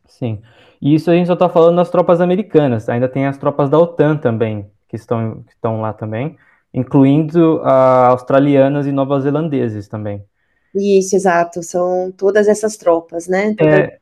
Sim. 0.06 0.40
E 0.80 0.94
isso 0.94 1.10
a 1.10 1.14
gente 1.14 1.26
só 1.26 1.34
está 1.34 1.48
falando 1.48 1.76
das 1.76 1.90
tropas 1.90 2.20
americanas, 2.20 2.88
ainda 2.88 3.08
tem 3.08 3.26
as 3.26 3.38
tropas 3.38 3.68
da 3.68 3.78
OTAN 3.78 4.16
também, 4.16 4.70
que 4.88 4.96
estão, 4.96 5.42
que 5.42 5.52
estão 5.52 5.80
lá 5.80 5.92
também, 5.92 6.36
incluindo 6.72 7.58
uh, 7.58 8.10
australianas 8.10 8.86
e 8.86 8.92
nova-zelandeses 8.92 9.88
também. 9.88 10.24
Isso, 10.74 11.16
exato. 11.16 11.62
São 11.62 12.12
todas 12.16 12.48
essas 12.48 12.76
tropas, 12.76 13.26
né? 13.28 13.54
Toda... 13.54 13.70
É, 13.70 13.98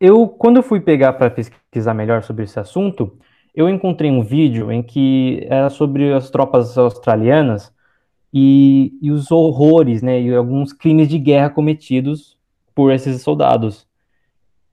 eu, 0.00 0.28
quando 0.28 0.58
eu 0.58 0.62
fui 0.62 0.80
pegar 0.80 1.14
para 1.14 1.30
pesquisar 1.30 1.94
melhor 1.94 2.22
sobre 2.22 2.44
esse 2.44 2.58
assunto, 2.58 3.18
eu 3.54 3.68
encontrei 3.68 4.10
um 4.10 4.22
vídeo 4.22 4.72
em 4.72 4.82
que 4.82 5.46
era 5.48 5.70
sobre 5.70 6.12
as 6.12 6.30
tropas 6.30 6.76
australianas 6.78 7.72
e, 8.32 8.92
e 9.02 9.10
os 9.10 9.30
horrores, 9.30 10.02
né, 10.02 10.20
e 10.20 10.34
alguns 10.34 10.72
crimes 10.72 11.08
de 11.08 11.18
guerra 11.18 11.50
cometidos 11.50 12.38
por 12.74 12.90
esses 12.90 13.20
soldados. 13.20 13.86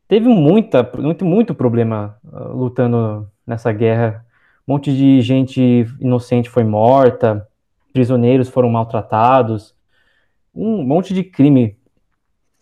Teve 0.10 0.28
muita, 0.28 0.92
muito, 0.98 1.24
muito 1.24 1.56
problema 1.56 2.20
uh, 2.26 2.52
lutando 2.54 3.32
nessa 3.48 3.72
guerra. 3.72 4.26
Um 4.68 4.74
monte 4.74 4.92
de 4.92 5.22
gente 5.22 5.86
inocente 6.02 6.50
foi 6.50 6.66
morta, 6.66 7.48
prisioneiros 7.94 8.50
foram 8.50 8.70
maltratados 8.70 9.74
um 10.54 10.84
monte 10.84 11.14
de 11.14 11.24
crime 11.24 11.78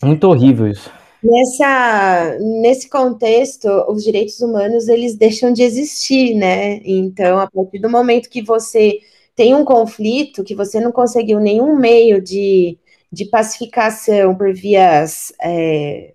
muito 0.04 0.25
horrível 0.25 0.68
isso. 0.68 0.92
Nessa, 1.24 2.38
nesse 2.62 2.88
contexto, 2.89 3.68
os 3.89 4.04
direitos 4.04 4.39
humanos 4.39 4.88
eles 4.88 5.16
deixam 5.16 5.51
de 5.51 5.63
existir, 5.63 6.36
né? 6.36 6.80
Então, 6.86 7.39
a 7.39 7.50
partir 7.50 7.80
do 7.80 7.89
momento 7.89 8.30
que 8.30 8.44
você 8.44 9.00
tem 9.36 9.56
um 9.56 9.66
conflito, 9.66 10.44
que 10.44 10.54
você 10.54 10.80
não 10.80 10.92
conseguiu 10.92 11.39
nenhum 11.39 11.75
meio 11.75 12.22
de, 12.22 12.77
de 13.12 13.25
pacificação 13.25 14.36
por 14.36 14.54
vias. 14.54 15.34
É, 15.42 16.13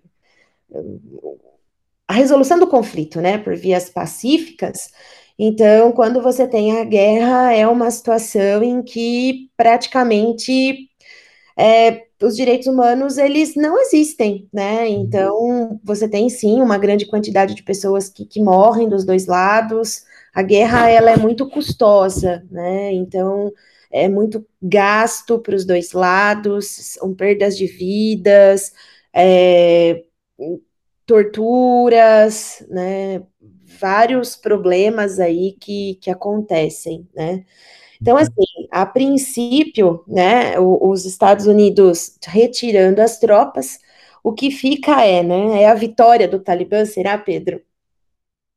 a 2.07 2.13
resolução 2.13 2.59
do 2.59 2.67
conflito, 2.67 3.21
né? 3.21 3.37
Por 3.37 3.55
vias 3.55 3.89
pacíficas. 3.89 4.89
Então, 5.37 5.91
quando 5.91 6.21
você 6.21 6.47
tem 6.47 6.79
a 6.79 6.83
guerra, 6.83 7.53
é 7.53 7.67
uma 7.67 7.89
situação 7.89 8.63
em 8.63 8.83
que 8.83 9.49
praticamente 9.57 10.89
é, 11.57 12.03
os 12.21 12.35
direitos 12.35 12.67
humanos 12.67 13.17
eles 13.17 13.55
não 13.55 13.79
existem, 13.79 14.47
né? 14.53 14.83
Uhum. 14.83 14.87
Então 14.87 15.79
você 15.83 16.07
tem 16.07 16.29
sim 16.29 16.61
uma 16.61 16.77
grande 16.77 17.05
quantidade 17.05 17.53
de 17.55 17.63
pessoas 17.63 18.09
que, 18.09 18.25
que 18.25 18.41
morrem 18.41 18.89
dos 18.89 19.05
dois 19.05 19.27
lados. 19.27 20.03
A 20.33 20.41
guerra 20.41 20.89
ela 20.89 21.11
é 21.11 21.17
muito 21.17 21.49
custosa, 21.49 22.43
né? 22.49 22.93
Então 22.93 23.51
é 23.91 24.07
muito 24.09 24.45
gasto 24.61 25.39
para 25.39 25.55
os 25.55 25.65
dois 25.65 25.91
lados, 25.91 26.67
são 26.67 27.13
perdas 27.13 27.55
de 27.57 27.67
vidas, 27.67 28.71
é, 29.13 30.03
torturas, 31.05 32.65
né? 32.69 33.21
vários 33.79 34.35
problemas 34.35 35.19
aí 35.19 35.55
que, 35.59 35.95
que 36.01 36.09
acontecem, 36.09 37.07
né? 37.15 37.43
Então, 38.01 38.15
uhum. 38.15 38.21
assim, 38.21 38.67
a 38.71 38.85
princípio, 38.85 40.03
né, 40.07 40.59
os 40.59 41.05
Estados 41.05 41.47
Unidos 41.47 42.17
retirando 42.25 43.01
as 43.01 43.17
tropas, 43.17 43.79
o 44.21 44.33
que 44.33 44.51
fica 44.51 45.03
é, 45.05 45.23
né, 45.23 45.61
é 45.61 45.69
a 45.69 45.73
vitória 45.73 46.27
do 46.27 46.39
Talibã, 46.39 46.83
será, 46.85 47.17
Pedro? 47.17 47.61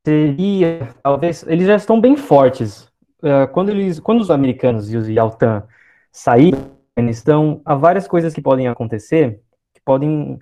Seria, 0.05 0.95
talvez, 1.03 1.45
eles 1.47 1.67
já 1.67 1.77
estão 1.77 2.01
bem 2.01 2.17
fortes. 2.17 2.89
É, 3.23 3.47
quando, 3.47 3.71
eles, 3.71 4.01
quando 4.01 4.21
os 4.21 4.31
americanos 4.31 4.91
e 4.91 5.19
a 5.19 5.25
OTAN 5.25 5.65
saírem 6.11 6.61
do 6.61 6.77
Afeganistão, 6.97 7.61
há 7.65 7.75
várias 7.75 8.09
coisas 8.09 8.35
que 8.35 8.43
podem 8.43 8.69
acontecer, 8.69 9.41
que 9.75 9.81
podem 9.85 10.39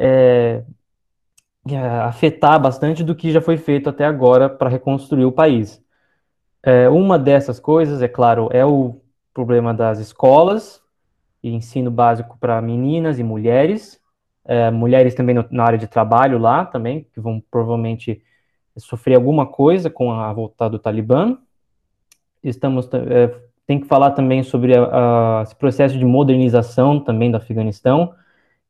é, 0.00 0.62
é, 1.68 1.76
afetar 1.76 2.58
bastante 2.58 3.04
do 3.04 3.14
que 3.14 3.30
já 3.30 3.40
foi 3.40 3.58
feito 3.58 3.90
até 3.90 4.06
agora 4.06 4.48
para 4.48 4.70
reconstruir 4.70 5.26
o 5.26 5.32
país. 5.32 5.82
É, 6.62 6.88
uma 6.88 7.18
dessas 7.18 7.60
coisas, 7.60 8.00
é 8.00 8.08
claro, 8.08 8.48
é 8.50 8.64
o 8.64 9.00
problema 9.34 9.74
das 9.74 9.98
escolas 9.98 10.82
e 11.42 11.50
ensino 11.50 11.90
básico 11.90 12.38
para 12.38 12.60
meninas 12.62 13.18
e 13.18 13.22
mulheres, 13.22 14.00
é, 14.46 14.70
mulheres 14.70 15.14
também 15.14 15.34
no, 15.34 15.44
na 15.50 15.64
área 15.64 15.78
de 15.78 15.86
trabalho 15.86 16.38
lá 16.38 16.64
também, 16.64 17.06
que 17.12 17.20
vão 17.20 17.42
provavelmente 17.50 18.22
sofrer 18.78 19.16
alguma 19.16 19.46
coisa 19.46 19.90
com 19.90 20.12
a 20.12 20.32
volta 20.32 20.68
do 20.70 20.78
Talibã. 20.78 21.36
Estamos 22.42 22.88
é, 22.94 23.34
tem 23.66 23.78
que 23.78 23.86
falar 23.86 24.12
também 24.12 24.42
sobre 24.42 24.76
a, 24.76 25.40
a, 25.40 25.42
esse 25.42 25.54
processo 25.54 25.98
de 25.98 26.04
modernização 26.04 26.98
também 26.98 27.30
do 27.30 27.36
Afeganistão, 27.36 28.14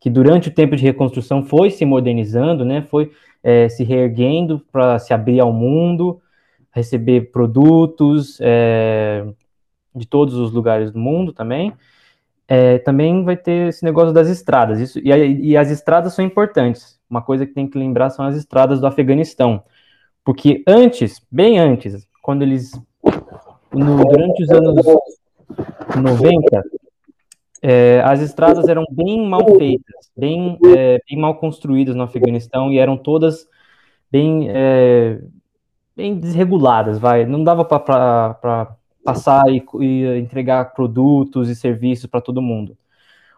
que 0.00 0.08
durante 0.08 0.48
o 0.48 0.54
tempo 0.54 0.74
de 0.74 0.82
reconstrução 0.82 1.44
foi 1.44 1.70
se 1.70 1.84
modernizando, 1.84 2.64
né, 2.64 2.82
foi 2.82 3.12
é, 3.42 3.68
se 3.68 3.84
reerguendo 3.84 4.60
para 4.72 4.98
se 4.98 5.12
abrir 5.12 5.40
ao 5.40 5.52
mundo, 5.52 6.20
receber 6.72 7.30
produtos 7.30 8.38
é, 8.40 9.26
de 9.94 10.06
todos 10.06 10.34
os 10.34 10.52
lugares 10.52 10.90
do 10.90 10.98
mundo 10.98 11.32
também. 11.32 11.72
É, 12.48 12.78
também 12.78 13.22
vai 13.22 13.36
ter 13.36 13.68
esse 13.68 13.84
negócio 13.84 14.12
das 14.12 14.28
estradas. 14.28 14.80
Isso, 14.80 14.98
e, 14.98 15.50
e, 15.50 15.56
as 15.56 15.70
estradas 15.70 16.14
são 16.14 16.24
importantes. 16.24 16.98
Uma 17.08 17.22
coisa 17.22 17.46
que 17.46 17.52
tem 17.52 17.68
que 17.68 17.78
lembrar 17.78 18.10
são 18.10 18.24
as 18.24 18.34
estradas 18.34 18.80
do 18.80 18.86
Afeganistão. 18.86 19.62
Porque 20.24 20.62
antes, 20.66 21.24
bem 21.30 21.58
antes, 21.58 22.06
quando 22.22 22.42
eles. 22.42 22.72
No, 23.72 24.04
durante 24.04 24.42
os 24.42 24.50
anos 24.50 24.74
90, 25.96 26.62
é, 27.62 28.02
as 28.04 28.20
estradas 28.20 28.68
eram 28.68 28.84
bem 28.90 29.26
mal 29.26 29.44
feitas, 29.56 30.10
bem, 30.16 30.58
é, 30.76 31.00
bem 31.08 31.18
mal 31.18 31.34
construídas 31.36 31.94
no 31.94 32.02
Afeganistão 32.02 32.72
e 32.72 32.78
eram 32.78 32.96
todas 32.96 33.46
bem 34.10 34.48
é, 34.48 35.20
bem 35.94 36.18
desreguladas, 36.18 36.98
vai. 36.98 37.26
Não 37.26 37.44
dava 37.44 37.64
para 37.64 38.76
passar 39.04 39.42
e, 39.48 39.62
e, 39.80 40.18
entregar 40.18 40.72
produtos 40.72 41.48
e 41.48 41.54
serviços 41.54 42.06
para 42.06 42.20
todo 42.20 42.42
mundo. 42.42 42.76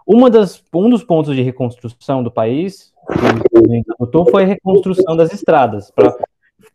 Uma 0.07 0.31
das, 0.31 0.63
um 0.75 0.89
dos 0.89 1.05
pontos 1.05 1.35
de 1.35 1.43
reconstrução 1.43 2.23
do 2.23 2.31
país 2.31 2.93
que 3.09 3.93
adotou 3.99 4.31
foi 4.31 4.45
a 4.45 4.47
reconstrução 4.47 5.17
das 5.17 5.33
estradas, 5.33 5.91
para 5.91 6.17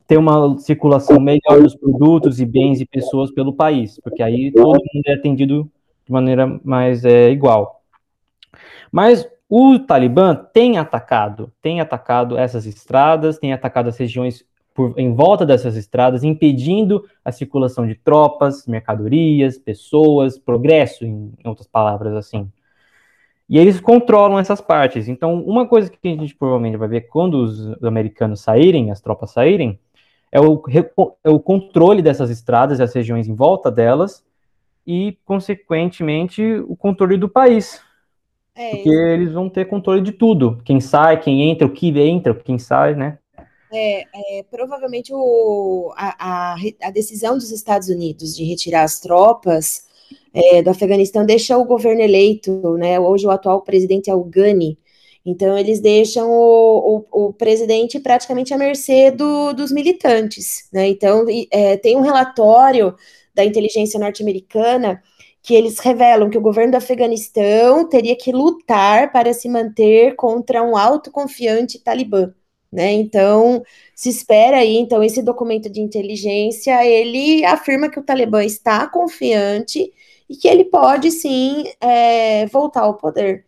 ter 0.05 0.17
uma 0.17 0.57
circulação 0.59 1.19
melhor 1.19 1.61
dos 1.61 1.75
produtos 1.75 2.39
e 2.39 2.45
bens 2.45 2.81
e 2.81 2.85
pessoas 2.85 3.31
pelo 3.31 3.53
país, 3.53 3.99
porque 4.01 4.23
aí 4.23 4.51
todo 4.53 4.73
mundo 4.93 5.03
é 5.07 5.13
atendido 5.13 5.69
de 6.07 6.11
maneira 6.11 6.59
mais 6.63 7.03
é, 7.05 7.29
igual. 7.29 7.83
Mas 8.91 9.27
o 9.49 9.77
Talibã 9.77 10.33
tem 10.35 10.77
atacado, 10.77 11.51
tem 11.61 11.81
atacado 11.81 12.37
essas 12.37 12.65
estradas, 12.65 13.37
tem 13.37 13.53
atacado 13.53 13.89
as 13.89 13.97
regiões 13.97 14.45
por, 14.73 14.93
em 14.97 15.13
volta 15.13 15.45
dessas 15.45 15.75
estradas, 15.75 16.23
impedindo 16.23 17.03
a 17.23 17.31
circulação 17.31 17.85
de 17.85 17.95
tropas, 17.95 18.65
mercadorias, 18.65 19.57
pessoas, 19.57 20.37
progresso, 20.39 21.05
em, 21.05 21.33
outras 21.43 21.67
palavras 21.67 22.13
assim. 22.13 22.49
E 23.49 23.57
eles 23.57 23.79
controlam 23.79 24.39
essas 24.39 24.61
partes. 24.61 25.07
Então, 25.07 25.41
uma 25.43 25.67
coisa 25.67 25.89
que 25.89 26.07
a 26.07 26.11
gente 26.11 26.35
provavelmente 26.35 26.77
vai 26.77 26.87
ver 26.87 27.01
quando 27.01 27.35
os 27.35 27.83
americanos 27.83 28.41
saírem, 28.41 28.91
as 28.91 29.01
tropas 29.01 29.31
saírem, 29.31 29.79
é 30.31 30.39
o, 30.39 30.61
é 31.23 31.29
o 31.29 31.39
controle 31.39 32.01
dessas 32.01 32.29
estradas 32.29 32.79
e 32.79 32.83
as 32.83 32.93
regiões 32.93 33.27
em 33.27 33.35
volta 33.35 33.71
delas, 33.71 34.25
e, 34.87 35.17
consequentemente, 35.25 36.41
o 36.65 36.73
controle 36.73 37.17
do 37.17 37.27
país. 37.27 37.81
É, 38.55 38.71
porque 38.71 38.89
eles 38.89 39.33
vão 39.33 39.49
ter 39.49 39.65
controle 39.65 40.01
de 40.01 40.13
tudo. 40.13 40.59
Quem 40.63 40.79
sai, 40.79 41.19
quem 41.19 41.51
entra, 41.51 41.67
o 41.67 41.71
que 41.71 41.89
entra, 41.99 42.33
quem 42.33 42.57
sai, 42.57 42.95
né? 42.95 43.19
É, 43.71 44.39
é, 44.39 44.43
provavelmente 44.49 45.13
o, 45.13 45.93
a, 45.97 46.53
a, 46.53 46.55
a, 46.83 46.89
decisão 46.89 47.35
dos 47.35 47.51
Estados 47.51 47.89
Unidos 47.89 48.33
de 48.33 48.45
retirar 48.45 48.83
as 48.83 48.97
tropas 49.01 49.85
é, 50.33 50.61
do 50.61 50.69
Afeganistão 50.69 51.25
deixa 51.25 51.57
o 51.57 51.65
governo 51.65 52.01
eleito, 52.01 52.77
né? 52.77 52.97
Hoje 52.97 53.27
o 53.27 53.29
atual 53.29 53.61
presidente 53.61 54.09
é 54.09 54.15
o 54.15 54.23
Ghani. 54.23 54.79
Então 55.25 55.57
eles 55.57 55.81
deixam 55.81 56.29
o, 56.31 57.05
o, 57.11 57.27
o 57.27 57.33
presidente 57.33 57.99
praticamente 57.99 58.53
à 58.53 58.57
mercê 58.57 59.11
do, 59.11 59.51
dos 59.51 59.73
militantes, 59.73 60.69
né? 60.71 60.87
Então 60.87 61.25
é, 61.51 61.75
tem 61.75 61.97
um 61.97 62.01
relatório 62.01 62.95
da 63.37 63.45
inteligência 63.45 63.99
norte-americana 63.99 65.01
que 65.43 65.55
eles 65.55 65.79
revelam 65.79 66.29
que 66.29 66.37
o 66.37 66.41
governo 66.41 66.71
do 66.71 66.77
Afeganistão 66.77 67.87
teria 67.87 68.17
que 68.17 68.33
lutar 68.33 69.11
para 69.13 69.33
se 69.33 69.47
manter 69.47 70.15
contra 70.15 70.61
um 70.61 70.75
autoconfiante 70.75 71.79
talibã. 71.79 72.33
Né? 72.71 72.91
Então, 72.93 73.63
se 73.95 74.09
espera 74.09 74.57
aí, 74.57 74.75
então, 74.75 75.01
esse 75.01 75.21
documento 75.21 75.69
de 75.69 75.79
inteligência, 75.79 76.85
ele 76.85 77.45
afirma 77.45 77.89
que 77.89 77.99
o 77.99 78.03
Talibã 78.03 78.43
está 78.43 78.87
confiante 78.89 79.93
e 80.29 80.35
que 80.35 80.47
ele 80.49 80.65
pode, 80.65 81.09
sim, 81.11 81.63
é, 81.79 82.45
voltar 82.47 82.81
ao 82.81 82.97
poder, 82.97 83.46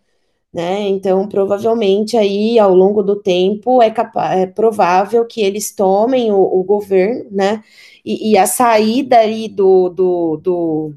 né? 0.54 0.82
Então, 0.88 1.28
provavelmente, 1.28 2.18
aí, 2.18 2.58
ao 2.60 2.74
longo 2.74 3.04
do 3.04 3.16
tempo, 3.16 3.82
é, 3.82 3.94
é 4.34 4.46
provável 4.48 5.26
que 5.26 5.42
eles 5.42 5.74
tomem 5.74 6.32
o, 6.32 6.40
o 6.40 6.64
governo, 6.64 7.28
né? 7.32 7.64
E, 8.04 8.32
e, 8.32 8.38
a 8.38 8.48
saída 8.48 9.20
aí 9.20 9.48
do, 9.48 9.90
do, 9.90 10.38
do 10.38 10.94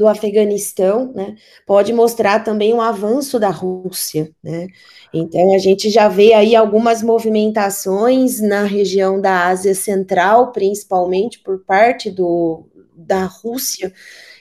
do 0.00 0.08
Afeganistão, 0.08 1.12
né, 1.14 1.34
pode 1.66 1.92
mostrar 1.92 2.42
também 2.42 2.72
um 2.72 2.80
avanço 2.80 3.38
da 3.38 3.50
Rússia, 3.50 4.30
né? 4.42 4.66
Então 5.12 5.54
a 5.54 5.58
gente 5.58 5.90
já 5.90 6.08
vê 6.08 6.32
aí 6.32 6.56
algumas 6.56 7.02
movimentações 7.02 8.40
na 8.40 8.64
região 8.64 9.20
da 9.20 9.48
Ásia 9.48 9.74
Central, 9.74 10.52
principalmente 10.52 11.40
por 11.40 11.62
parte 11.66 12.10
do, 12.10 12.66
da 12.96 13.24
Rússia, 13.26 13.92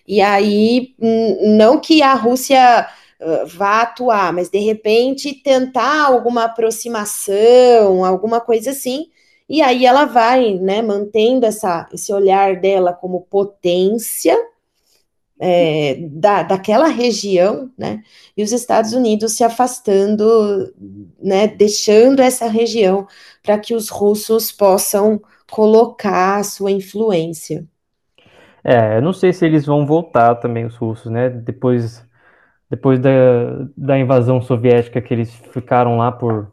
e 0.08 0.21
aí 0.21 0.95
não 1.41 1.78
que 1.78 2.02
a 2.02 2.13
Rússia 2.13 2.88
vá 3.45 3.82
atuar, 3.82 4.32
mas 4.34 4.49
de 4.49 4.60
repente 4.60 5.34
tentar 5.34 6.05
alguma 6.05 6.45
aproximação, 6.45 8.05
alguma 8.05 8.39
coisa 8.39 8.71
assim, 8.71 9.08
e 9.47 9.62
aí 9.62 9.86
ela 9.86 10.05
vai, 10.05 10.53
né, 10.55 10.82
mantendo 10.82 11.45
essa, 11.45 11.89
esse 11.91 12.13
olhar 12.13 12.55
dela 12.62 12.93
como 12.93 13.21
potência, 13.21 14.38
é, 15.41 15.95
da, 16.12 16.43
daquela 16.43 16.88
região, 16.88 17.71
né, 17.77 18.03
e 18.38 18.43
os 18.43 18.51
Estados 18.51 18.93
Unidos 18.93 19.34
se 19.34 19.43
afastando, 19.43 20.73
né, 21.21 21.47
deixando 21.47 22.21
essa 22.21 22.47
região 22.47 23.08
para 23.41 23.58
que 23.58 23.73
os 23.73 23.89
russos 23.89 24.51
possam 24.51 25.19
colocar 25.49 26.38
a 26.38 26.43
sua 26.43 26.71
influência. 26.71 27.65
É, 28.63 28.97
eu 28.97 29.01
não 29.01 29.13
sei 29.13 29.34
se 29.34 29.45
eles 29.45 29.65
vão 29.65 29.86
voltar 29.86 30.36
também, 30.36 30.65
os 30.65 30.75
russos, 30.75 31.12
né, 31.12 31.29
depois, 31.29 32.05
depois 32.69 32.99
da, 32.99 33.10
da 33.75 33.97
invasão 33.97 34.41
soviética 34.41 35.01
que 35.01 35.13
eles 35.13 35.34
ficaram 35.34 35.97
lá 35.97 36.12
por 36.12 36.51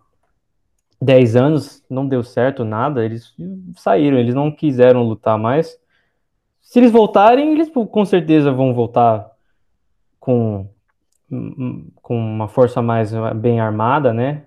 10 1.01 1.37
anos, 1.37 1.85
não 1.91 2.09
deu 2.09 2.23
certo 2.23 2.65
nada, 2.65 3.05
eles 3.05 3.35
saíram, 3.77 4.19
eles 4.19 4.35
não 4.35 4.51
quiseram 4.51 5.03
lutar 5.03 5.39
mais, 5.39 5.79
se 6.67 6.81
eles 6.81 6.91
voltarem, 6.91 7.53
eles 7.53 7.71
com 7.71 8.05
certeza 8.05 8.51
vão 8.51 8.75
voltar 8.75 9.31
com, 10.19 10.69
com 12.03 12.17
uma 12.17 12.49
força 12.49 12.83
mais 12.83 13.13
bem 13.37 13.61
armada, 13.61 14.13
né? 14.13 14.43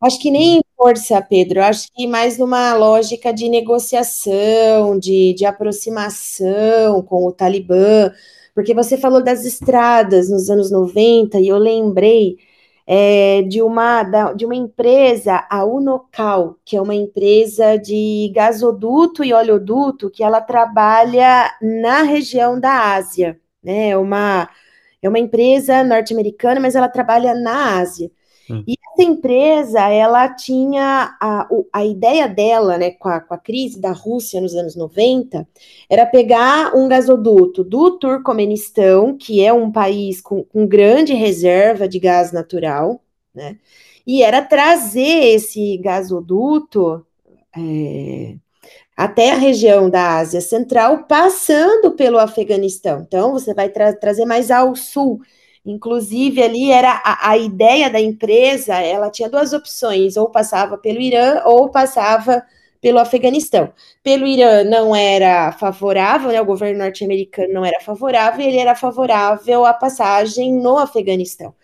Acho 0.00 0.20
que 0.20 0.30
nem 0.30 0.60
força, 0.76 1.20
Pedro. 1.20 1.60
Acho 1.62 1.88
que 1.92 2.06
mais 2.06 2.38
numa 2.38 2.72
lógica 2.74 3.32
de 3.34 3.48
negociação, 3.48 4.96
de, 4.96 5.34
de 5.34 5.44
aproximação 5.44 7.02
com 7.02 7.26
o 7.26 7.32
Talibã, 7.32 8.12
porque 8.60 8.74
você 8.74 8.98
falou 8.98 9.24
das 9.24 9.46
estradas 9.46 10.28
nos 10.28 10.50
anos 10.50 10.70
90 10.70 11.40
e 11.40 11.48
eu 11.48 11.56
lembrei 11.56 12.36
é, 12.86 13.40
de, 13.40 13.62
uma, 13.62 14.02
da, 14.02 14.34
de 14.34 14.44
uma 14.44 14.54
empresa, 14.54 15.46
a 15.48 15.64
Unocal, 15.64 16.58
que 16.62 16.76
é 16.76 16.82
uma 16.82 16.94
empresa 16.94 17.78
de 17.78 18.30
gasoduto 18.34 19.24
e 19.24 19.32
oleoduto, 19.32 20.10
que 20.10 20.22
ela 20.22 20.42
trabalha 20.42 21.50
na 21.62 22.02
região 22.02 22.60
da 22.60 22.92
Ásia, 22.96 23.40
né? 23.64 23.90
É 23.90 23.96
uma, 23.96 24.50
é 25.00 25.08
uma 25.08 25.18
empresa 25.18 25.82
norte-americana, 25.82 26.60
mas 26.60 26.74
ela 26.74 26.88
trabalha 26.88 27.34
na 27.34 27.78
Ásia. 27.78 28.10
Hum. 28.50 28.62
E 28.68 28.74
essa 29.00 29.02
empresa, 29.02 29.88
ela 29.88 30.28
tinha 30.28 31.16
a, 31.20 31.48
a 31.72 31.84
ideia 31.84 32.28
dela, 32.28 32.76
né, 32.76 32.90
com 32.90 33.08
a, 33.08 33.20
com 33.20 33.32
a 33.32 33.38
crise 33.38 33.80
da 33.80 33.92
Rússia 33.92 34.40
nos 34.40 34.54
anos 34.54 34.76
90, 34.76 35.48
era 35.88 36.04
pegar 36.04 36.76
um 36.76 36.86
gasoduto 36.86 37.64
do 37.64 37.98
Turcomenistão, 37.98 39.16
que 39.16 39.42
é 39.42 39.52
um 39.52 39.72
país 39.72 40.20
com, 40.20 40.44
com 40.44 40.66
grande 40.66 41.14
reserva 41.14 41.88
de 41.88 41.98
gás 41.98 42.30
natural, 42.30 43.00
né, 43.34 43.56
e 44.06 44.22
era 44.22 44.42
trazer 44.42 45.34
esse 45.34 45.78
gasoduto 45.78 47.04
é, 47.56 48.34
até 48.96 49.30
a 49.32 49.36
região 49.36 49.88
da 49.88 50.18
Ásia 50.18 50.42
Central, 50.42 51.04
passando 51.04 51.92
pelo 51.92 52.18
Afeganistão. 52.18 53.00
Então, 53.00 53.32
você 53.32 53.54
vai 53.54 53.70
tra 53.70 53.94
trazer 53.94 54.26
mais 54.26 54.50
ao 54.50 54.76
sul. 54.76 55.20
Inclusive, 55.64 56.42
ali 56.42 56.70
era 56.72 57.02
a, 57.04 57.30
a, 57.30 57.38
ideia 57.38 57.90
da 57.90 58.00
empresa, 58.00 58.74
ela 58.76 59.10
tinha 59.10 59.28
duas 59.28 59.52
opções, 59.52 60.16
ou 60.16 60.30
passava 60.30 60.78
pelo 60.78 61.00
Irã 61.00 61.42
ou 61.44 61.70
passava 61.70 62.42
pelo 62.80 62.98
Afeganistão. 62.98 63.72
Pelo 64.02 64.26
Irã 64.26 64.64
não 64.64 64.96
era 64.96 65.52
favorável, 65.52 66.30
né, 66.32 66.40
o 66.40 66.46
governo 66.46 66.78
norte-americano 66.78 67.52
não 67.52 67.64
era 67.64 67.78
favorável, 67.80 68.46
ele 68.46 68.56
era 68.58 68.74
favorável 68.74 69.66
à 69.66 69.74
passagem 69.74 70.52
no 70.52 70.78
Afeganistão. 70.78 71.54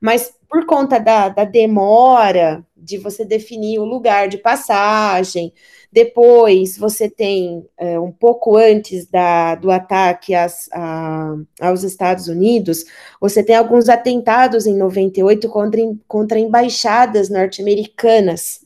Mas 0.00 0.34
por 0.48 0.66
conta 0.66 0.98
da, 0.98 1.28
da 1.28 1.44
demora 1.44 2.64
de 2.76 2.98
você 2.98 3.24
definir 3.24 3.78
o 3.78 3.84
lugar 3.84 4.28
de 4.28 4.38
passagem, 4.38 5.52
depois, 5.94 6.76
você 6.76 7.08
tem, 7.08 7.64
é, 7.78 8.00
um 8.00 8.10
pouco 8.10 8.56
antes 8.56 9.06
da, 9.06 9.54
do 9.54 9.70
ataque 9.70 10.34
às, 10.34 10.68
a, 10.72 11.36
aos 11.60 11.84
Estados 11.84 12.26
Unidos, 12.26 12.84
você 13.20 13.44
tem 13.44 13.54
alguns 13.54 13.88
atentados 13.88 14.66
em 14.66 14.76
98 14.76 15.48
contra, 15.48 15.80
contra 16.08 16.36
embaixadas 16.40 17.30
norte-americanas 17.30 18.62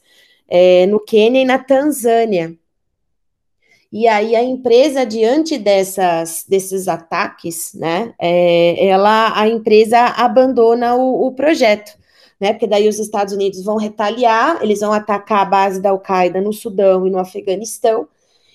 é, 0.48 0.86
no 0.86 0.98
Quênia 0.98 1.42
e 1.42 1.44
na 1.44 1.58
Tanzânia. 1.58 2.56
E 3.92 4.08
aí 4.08 4.34
a 4.34 4.42
empresa, 4.42 5.04
diante 5.04 5.58
dessas, 5.58 6.46
desses 6.48 6.88
ataques, 6.88 7.74
né, 7.74 8.14
é, 8.18 8.86
ela, 8.86 9.38
a 9.38 9.46
empresa 9.46 9.98
abandona 9.98 10.94
o, 10.94 11.26
o 11.26 11.32
projeto 11.32 11.92
né? 12.40 12.52
Porque 12.52 12.66
daí 12.66 12.88
os 12.88 12.98
Estados 12.98 13.34
Unidos 13.34 13.62
vão 13.64 13.76
retaliar, 13.76 14.62
eles 14.62 14.80
vão 14.80 14.92
atacar 14.92 15.42
a 15.42 15.44
base 15.44 15.80
da 15.80 15.90
Al-Qaeda 15.90 16.40
no 16.40 16.52
Sudão 16.52 17.06
e 17.06 17.10
no 17.10 17.18
Afeganistão. 17.18 18.08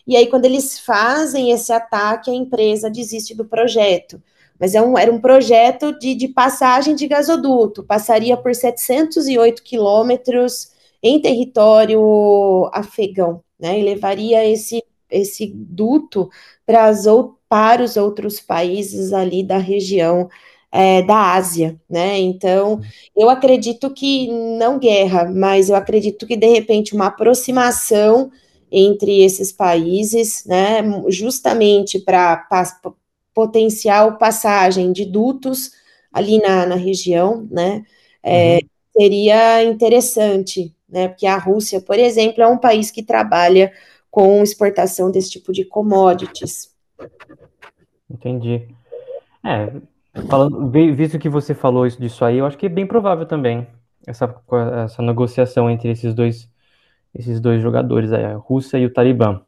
E 0.06 0.16
aí, 0.18 0.28
quando 0.28 0.46
eles 0.46 0.80
fazem 0.80 1.52
esse 1.52 1.72
ataque, 1.72 2.30
a 2.30 2.34
empresa 2.34 2.90
desiste 2.90 3.34
do 3.36 3.46
projeto. 3.46 4.22
Mas 4.60 4.76
é 4.76 4.82
um, 4.82 4.98
era 4.98 5.12
um 5.12 5.20
projeto 5.20 5.98
de, 5.98 6.16
de 6.16 6.28
passagem 6.28 6.96
de 6.96 7.08
gasoduto, 7.08 7.84
passaria 7.84 8.38
por 8.38 8.54
708 8.54 9.64
quilômetros 9.64 10.72
em 11.02 11.20
território 11.22 12.70
afegão, 12.74 13.42
né? 13.60 13.80
E 13.80 13.84
levaria 13.84 14.46
esse, 14.46 14.84
esse 15.10 15.48
duto 15.54 16.30
para, 16.66 16.86
as, 16.86 17.06
para 17.50 17.84
os 17.84 17.98
outros 17.98 18.40
países 18.40 19.12
ali 19.12 19.44
da 19.44 19.58
região 19.58 20.30
é, 20.76 21.04
da 21.04 21.34
Ásia, 21.36 21.80
né? 21.88 22.18
Então, 22.18 22.82
eu 23.16 23.30
acredito 23.30 23.94
que 23.94 24.28
não 24.58 24.80
guerra, 24.80 25.32
mas 25.32 25.70
eu 25.70 25.76
acredito 25.76 26.26
que 26.26 26.36
de 26.36 26.48
repente 26.48 26.96
uma 26.96 27.06
aproximação 27.06 28.32
entre 28.72 29.24
esses 29.24 29.52
países, 29.52 30.44
né? 30.48 30.82
Justamente 31.10 32.00
para 32.00 32.44
potencial 33.36 34.18
passagem 34.18 34.92
de 34.92 35.06
dutos 35.06 35.74
ali 36.12 36.40
na, 36.40 36.66
na 36.66 36.76
região, 36.76 37.48
né? 37.52 37.84
É, 38.24 38.56
uhum. 38.56 38.60
Seria 39.00 39.64
interessante, 39.64 40.76
né? 40.90 41.08
Porque 41.08 41.28
a 41.28 41.38
Rússia, 41.38 41.80
por 41.82 42.00
exemplo, 42.00 42.42
é 42.42 42.48
um 42.48 42.58
país 42.58 42.90
que 42.90 43.04
trabalha 43.04 43.72
com 44.10 44.42
exportação 44.42 45.12
desse 45.12 45.30
tipo 45.30 45.54
de 45.54 45.66
commodities. 45.66 46.72
Entendi. 48.10 48.68
É, 49.46 49.72
Falando, 50.30 50.70
visto 50.70 51.18
que 51.18 51.28
você 51.28 51.56
falou 51.56 51.88
isso 51.88 52.00
disso 52.00 52.24
aí, 52.24 52.38
eu 52.38 52.46
acho 52.46 52.58
que 52.58 52.68
é 52.68 52.70
bem 52.70 52.86
provável 52.86 53.26
também 53.26 53.68
essa, 54.06 54.34
essa 54.86 55.02
negociação 55.02 55.70
entre 55.70 55.90
esses 55.90 56.14
dois, 56.14 56.48
esses 57.16 57.40
dois 57.40 57.62
jogadores, 57.62 58.12
a 58.12 58.36
Rússia 58.36 58.78
e 58.78 58.86
o 58.86 58.94
Talibã. 58.94 59.42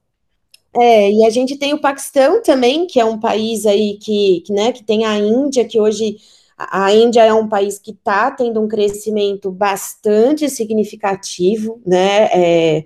É, 0.75 1.09
e 1.09 1.25
a 1.25 1.29
gente 1.29 1.55
tem 1.55 1.73
o 1.73 1.79
Paquistão 1.79 2.41
também, 2.41 2.87
que 2.87 2.99
é 2.99 3.05
um 3.05 3.19
país 3.19 3.65
aí 3.65 3.97
que, 4.01 4.41
que, 4.41 4.51
né, 4.51 4.71
que 4.71 4.83
tem 4.83 5.05
a 5.05 5.17
Índia, 5.17 5.65
que 5.65 5.79
hoje 5.79 6.17
a 6.57 6.91
Índia 6.93 7.23
é 7.23 7.33
um 7.33 7.47
país 7.47 7.77
que 7.77 7.91
está 7.91 8.31
tendo 8.31 8.61
um 8.61 8.67
crescimento 8.67 9.51
bastante 9.51 10.49
significativo, 10.49 11.81
né? 11.85 12.25
É, 12.33 12.85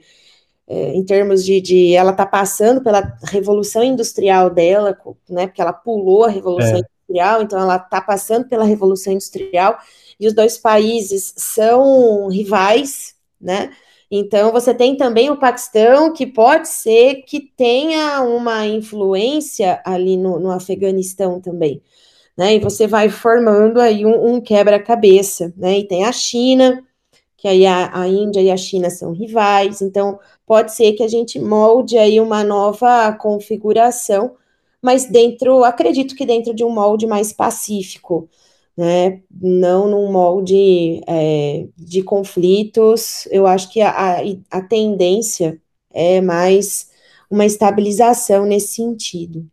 é, 0.67 0.93
em 0.93 1.03
termos 1.03 1.43
de, 1.43 1.61
de 1.61 1.93
ela 1.95 2.11
está 2.11 2.25
passando 2.25 2.81
pela 2.81 3.17
revolução 3.23 3.83
industrial 3.83 4.49
dela, 4.49 4.97
né? 5.27 5.47
Porque 5.47 5.61
ela 5.61 5.73
pulou 5.73 6.25
a 6.25 6.29
revolução 6.29 6.77
é 6.77 6.98
industrial, 7.09 7.41
então 7.41 7.59
ela 7.59 7.77
está 7.77 7.99
passando 7.99 8.47
pela 8.47 8.63
Revolução 8.63 9.13
Industrial, 9.13 9.77
e 10.19 10.27
os 10.27 10.33
dois 10.33 10.57
países 10.57 11.33
são 11.35 12.27
rivais, 12.27 13.15
né? 13.41 13.71
Então 14.11 14.51
você 14.51 14.73
tem 14.73 14.97
também 14.97 15.29
o 15.29 15.37
Paquistão, 15.37 16.11
que 16.11 16.25
pode 16.25 16.67
ser 16.67 17.23
que 17.23 17.39
tenha 17.39 18.21
uma 18.21 18.65
influência 18.65 19.81
ali 19.85 20.17
no, 20.17 20.39
no 20.39 20.51
Afeganistão 20.51 21.39
também. 21.39 21.81
Né, 22.35 22.55
e 22.55 22.59
você 22.59 22.87
vai 22.87 23.09
formando 23.09 23.81
aí 23.81 24.05
um, 24.05 24.35
um 24.35 24.41
quebra-cabeça, 24.41 25.53
né? 25.57 25.79
E 25.79 25.83
tem 25.83 26.05
a 26.05 26.11
China, 26.11 26.81
que 27.35 27.47
aí 27.49 27.65
a, 27.65 28.01
a, 28.01 28.07
Índia 28.07 28.41
e 28.41 28.49
a 28.49 28.55
China 28.55 28.89
são 28.89 29.11
rivais, 29.11 29.81
então 29.81 30.17
pode 30.45 30.73
ser 30.73 30.93
que 30.93 31.03
a 31.03 31.07
gente 31.07 31.37
molde 31.37 31.97
aí 31.97 32.19
uma 32.19 32.43
nova 32.43 33.11
configuração 33.13 34.37
mas 34.81 35.05
dentro, 35.05 35.63
acredito 35.63 36.15
que 36.15 36.25
dentro 36.25 36.53
de 36.53 36.63
um 36.63 36.69
molde 36.69 37.05
mais 37.05 37.33
pacífico, 37.33 38.29
né? 38.77 39.21
Não 39.29 39.89
num 39.89 40.11
molde 40.11 41.01
é, 41.05 41.67
de 41.77 42.01
conflitos. 42.01 43.27
Eu 43.29 43.45
acho 43.45 43.71
que 43.71 43.81
a, 43.81 44.19
a 44.49 44.61
tendência 44.61 45.59
é 45.93 46.21
mais 46.21 46.89
uma 47.29 47.45
estabilização 47.45 48.45
nesse 48.45 48.75
sentido. 48.75 49.45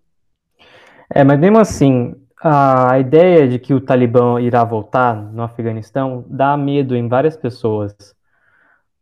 É, 1.12 1.24
mas 1.24 1.38
mesmo 1.38 1.58
assim, 1.58 2.14
a 2.40 2.98
ideia 2.98 3.48
de 3.48 3.58
que 3.58 3.74
o 3.74 3.80
Talibã 3.80 4.40
irá 4.40 4.62
voltar 4.62 5.14
no 5.14 5.42
Afeganistão 5.42 6.24
dá 6.28 6.56
medo 6.56 6.94
em 6.94 7.08
várias 7.08 7.36
pessoas, 7.36 7.94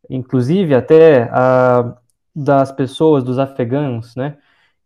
inclusive 0.09 0.73
até 0.73 1.25
uh, 1.25 1.95
das 2.35 2.71
pessoas, 2.71 3.23
dos 3.23 3.37
afegãos, 3.39 4.15
né? 4.15 4.37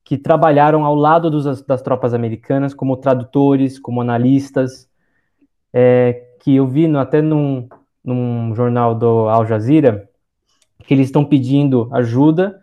Que 0.09 0.17
trabalharam 0.17 0.83
ao 0.83 0.95
lado 0.95 1.29
dos, 1.29 1.61
das 1.61 1.83
tropas 1.83 2.15
americanas 2.15 2.73
como 2.73 2.97
tradutores, 2.97 3.77
como 3.77 4.01
analistas, 4.01 4.89
é, 5.71 6.33
que 6.39 6.55
eu 6.55 6.65
vi 6.65 6.87
no, 6.87 6.97
até 6.97 7.21
num, 7.21 7.69
num 8.03 8.55
jornal 8.55 8.95
do 8.95 9.29
Al 9.29 9.45
Jazeera, 9.45 10.09
que 10.83 10.95
eles 10.95 11.09
estão 11.09 11.23
pedindo 11.23 11.87
ajuda 11.93 12.59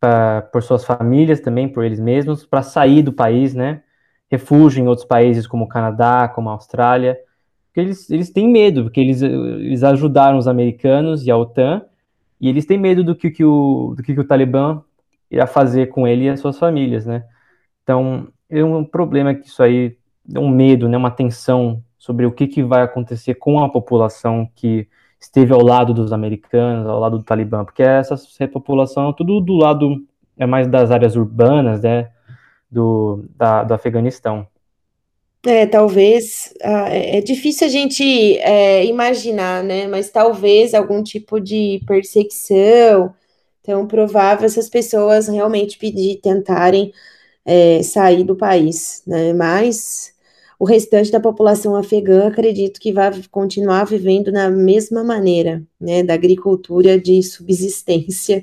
pra, 0.00 0.42
por 0.52 0.60
suas 0.60 0.84
famílias 0.84 1.38
também, 1.38 1.68
por 1.68 1.84
eles 1.84 2.00
mesmos, 2.00 2.44
para 2.44 2.62
sair 2.62 3.00
do 3.00 3.12
país, 3.12 3.54
né? 3.54 3.80
Refúgio 4.28 4.82
em 4.82 4.88
outros 4.88 5.06
países 5.06 5.46
como 5.46 5.66
o 5.66 5.68
Canadá, 5.68 6.26
como 6.26 6.48
a 6.48 6.54
Austrália, 6.54 7.16
porque 7.66 7.78
eles, 7.78 8.10
eles 8.10 8.30
têm 8.30 8.48
medo, 8.48 8.82
porque 8.82 8.98
eles, 8.98 9.22
eles 9.22 9.84
ajudaram 9.84 10.36
os 10.36 10.48
americanos 10.48 11.24
e 11.24 11.30
a 11.30 11.36
OTAN, 11.36 11.80
e 12.40 12.48
eles 12.48 12.66
têm 12.66 12.76
medo 12.76 13.04
do 13.04 13.14
que, 13.14 13.30
que, 13.30 13.44
o, 13.44 13.94
do 13.96 14.02
que, 14.02 14.14
que 14.14 14.20
o 14.20 14.26
Talibã 14.26 14.82
irá 15.30 15.46
fazer 15.46 15.88
com 15.88 16.06
ele 16.06 16.24
e 16.24 16.28
as 16.28 16.40
suas 16.40 16.58
famílias, 16.58 17.06
né? 17.06 17.24
Então, 17.82 18.28
é 18.48 18.64
um 18.64 18.84
problema 18.84 19.34
que 19.34 19.46
isso 19.46 19.62
aí 19.62 19.96
é 20.34 20.38
um 20.38 20.48
medo, 20.48 20.88
né, 20.88 20.96
uma 20.96 21.10
tensão 21.10 21.82
sobre 21.98 22.26
o 22.26 22.32
que, 22.32 22.46
que 22.46 22.62
vai 22.62 22.82
acontecer 22.82 23.34
com 23.34 23.60
a 23.60 23.68
população 23.68 24.48
que 24.54 24.86
esteve 25.20 25.52
ao 25.52 25.62
lado 25.62 25.92
dos 25.92 26.12
americanos, 26.12 26.86
ao 26.86 27.00
lado 27.00 27.18
do 27.18 27.24
Talibã, 27.24 27.64
porque 27.64 27.82
essa 27.82 28.14
repopulação 28.38 29.10
é 29.10 29.12
tudo 29.12 29.40
do 29.40 29.54
lado 29.54 29.96
é 30.36 30.46
mais 30.46 30.68
das 30.68 30.90
áreas 30.90 31.16
urbanas, 31.16 31.82
né, 31.82 32.10
do, 32.70 33.24
da, 33.36 33.64
do 33.64 33.74
Afeganistão. 33.74 34.46
É, 35.44 35.66
talvez, 35.66 36.54
ah, 36.62 36.88
é, 36.90 37.18
é 37.18 37.20
difícil 37.20 37.66
a 37.66 37.70
gente 37.70 38.38
é, 38.38 38.84
imaginar, 38.84 39.64
né, 39.64 39.86
mas 39.88 40.10
talvez 40.10 40.74
algum 40.74 41.02
tipo 41.02 41.40
de 41.40 41.80
perseguição, 41.86 43.14
então, 43.68 43.86
provável 43.86 44.46
essas 44.46 44.66
pessoas 44.66 45.28
realmente 45.28 45.76
pedir, 45.76 46.22
tentarem 46.22 46.90
é, 47.44 47.82
sair 47.82 48.24
do 48.24 48.34
país, 48.34 49.02
né? 49.06 49.34
Mas 49.34 50.14
o 50.58 50.64
restante 50.64 51.12
da 51.12 51.20
população 51.20 51.76
afegã, 51.76 52.28
acredito 52.28 52.80
que 52.80 52.90
vai 52.94 53.10
continuar 53.30 53.84
vivendo 53.84 54.32
na 54.32 54.48
mesma 54.48 55.04
maneira, 55.04 55.62
né? 55.78 56.02
Da 56.02 56.14
agricultura 56.14 56.98
de 56.98 57.22
subsistência 57.22 58.42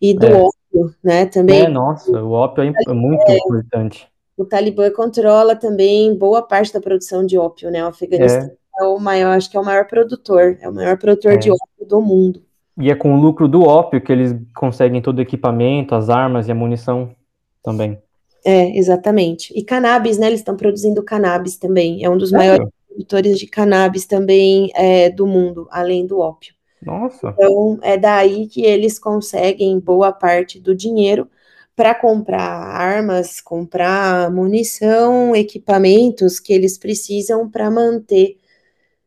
e 0.00 0.12
do 0.12 0.26
é. 0.26 0.42
ópio, 0.42 0.94
né? 1.04 1.26
Também. 1.26 1.66
É, 1.66 1.68
nossa, 1.68 2.10
o 2.10 2.32
ópio 2.32 2.64
é, 2.64 2.72
é 2.88 2.92
muito 2.92 3.22
é, 3.28 3.36
importante. 3.36 4.08
O 4.36 4.44
Talibã 4.44 4.90
controla 4.90 5.54
também 5.54 6.18
boa 6.18 6.42
parte 6.42 6.72
da 6.72 6.80
produção 6.80 7.24
de 7.24 7.38
ópio, 7.38 7.70
né? 7.70 7.84
O 7.84 7.90
Afeganistão. 7.90 8.50
É. 8.80 8.84
é 8.84 8.88
o 8.88 8.98
maior, 8.98 9.36
acho 9.36 9.48
que 9.48 9.56
é 9.56 9.60
o 9.60 9.64
maior 9.64 9.86
produtor, 9.86 10.58
é 10.60 10.68
o 10.68 10.74
maior 10.74 10.98
produtor 10.98 11.34
é. 11.34 11.36
de 11.36 11.52
ópio 11.52 11.86
do 11.86 12.00
mundo. 12.00 12.43
E 12.78 12.90
é 12.90 12.94
com 12.94 13.14
o 13.14 13.20
lucro 13.20 13.46
do 13.46 13.62
ópio 13.62 14.00
que 14.00 14.12
eles 14.12 14.34
conseguem 14.54 15.00
todo 15.00 15.18
o 15.18 15.22
equipamento, 15.22 15.94
as 15.94 16.10
armas 16.10 16.48
e 16.48 16.52
a 16.52 16.54
munição 16.54 17.14
também. 17.62 17.98
É, 18.44 18.76
exatamente. 18.76 19.52
E 19.56 19.62
cannabis, 19.64 20.18
né? 20.18 20.26
Eles 20.26 20.40
estão 20.40 20.56
produzindo 20.56 21.02
cannabis 21.02 21.56
também. 21.56 22.04
É 22.04 22.10
um 22.10 22.18
dos 22.18 22.30
maiores 22.30 22.68
produtores 22.88 23.38
de 23.38 23.46
cannabis 23.46 24.06
também 24.06 24.70
é, 24.74 25.08
do 25.08 25.26
mundo, 25.26 25.66
além 25.70 26.06
do 26.06 26.18
ópio. 26.18 26.54
Nossa. 26.82 27.30
Então, 27.30 27.78
é 27.82 27.96
daí 27.96 28.46
que 28.46 28.62
eles 28.62 28.98
conseguem 28.98 29.78
boa 29.78 30.12
parte 30.12 30.60
do 30.60 30.74
dinheiro 30.74 31.28
para 31.74 31.94
comprar 31.94 32.42
armas, 32.42 33.40
comprar 33.40 34.30
munição, 34.30 35.34
equipamentos 35.34 36.38
que 36.38 36.52
eles 36.52 36.78
precisam 36.78 37.50
para 37.50 37.70
manter 37.70 38.36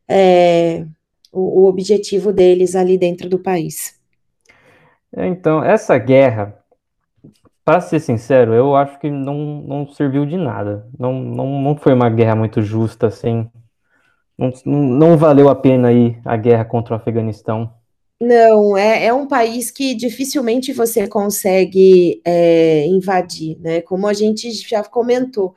é, 0.08 0.86
o, 1.32 1.62
o, 1.62 1.66
objetivo 1.68 2.32
deles 2.32 2.76
ali 2.76 2.98
dentro 2.98 3.30
do 3.30 3.40
país. 3.40 4.00
Então, 5.16 5.64
essa 5.64 5.98
guerra, 5.98 6.58
para 7.64 7.82
ser 7.82 8.00
sincero, 8.00 8.54
eu 8.54 8.76
acho 8.76 9.00
que 9.00 9.10
não, 9.10 9.62
não 9.62 9.88
serviu 9.88 10.26
de 10.26 10.38
nada. 10.38 10.88
Não, 10.98 11.14
não, 11.14 11.62
não 11.62 11.76
foi 11.76 11.94
uma 11.94 12.10
guerra 12.10 12.36
muito 12.36 12.62
justa, 12.62 13.08
assim. 13.08 13.50
Não, 14.38 14.52
não 14.66 15.18
valeu 15.18 15.50
a 15.50 15.56
pena 15.56 15.90
aí 15.90 16.18
a 16.24 16.38
guerra 16.38 16.64
contra 16.66 16.94
o 16.94 16.98
Afeganistão. 16.98 17.74
Não, 18.20 18.76
é, 18.76 19.06
é 19.06 19.14
um 19.14 19.28
país 19.28 19.70
que 19.70 19.94
dificilmente 19.94 20.74
você 20.74 21.08
consegue 21.08 22.20
é, 22.26 22.86
invadir, 22.88 23.60
né? 23.60 23.82
Como 23.82 24.08
a 24.08 24.14
gente 24.14 24.52
já 24.52 24.84
comentou, 24.84 25.54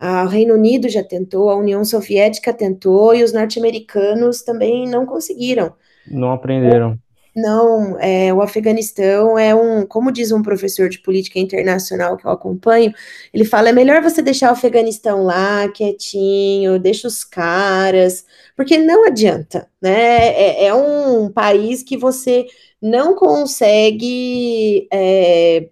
o 0.00 0.26
Reino 0.26 0.54
Unido 0.54 0.88
já 0.88 1.04
tentou, 1.04 1.50
a 1.50 1.56
União 1.56 1.84
Soviética 1.84 2.52
tentou 2.52 3.14
e 3.14 3.22
os 3.22 3.32
norte-americanos 3.32 4.42
também 4.42 4.88
não 4.88 5.04
conseguiram. 5.04 5.74
Não 6.10 6.32
aprenderam. 6.32 6.98
Não, 7.34 7.96
é, 8.00 8.34
o 8.34 8.42
Afeganistão 8.42 9.38
é 9.38 9.54
um, 9.54 9.86
como 9.86 10.10
diz 10.10 10.32
um 10.32 10.42
professor 10.42 10.88
de 10.88 10.98
política 10.98 11.38
internacional 11.38 12.16
que 12.16 12.26
eu 12.26 12.30
acompanho, 12.30 12.92
ele 13.32 13.44
fala: 13.44 13.68
é 13.68 13.72
melhor 13.72 14.02
você 14.02 14.20
deixar 14.20 14.50
o 14.50 14.52
Afeganistão 14.52 15.22
lá, 15.22 15.68
quietinho, 15.68 16.78
deixa 16.80 17.06
os 17.06 17.22
caras, 17.22 18.26
porque 18.56 18.78
não 18.78 19.06
adianta, 19.06 19.68
né? 19.80 20.28
É, 20.28 20.66
é 20.66 20.74
um 20.74 21.30
país 21.30 21.82
que 21.84 21.96
você 21.96 22.46
não 22.80 23.14
consegue, 23.14 24.88
é, 24.92 25.68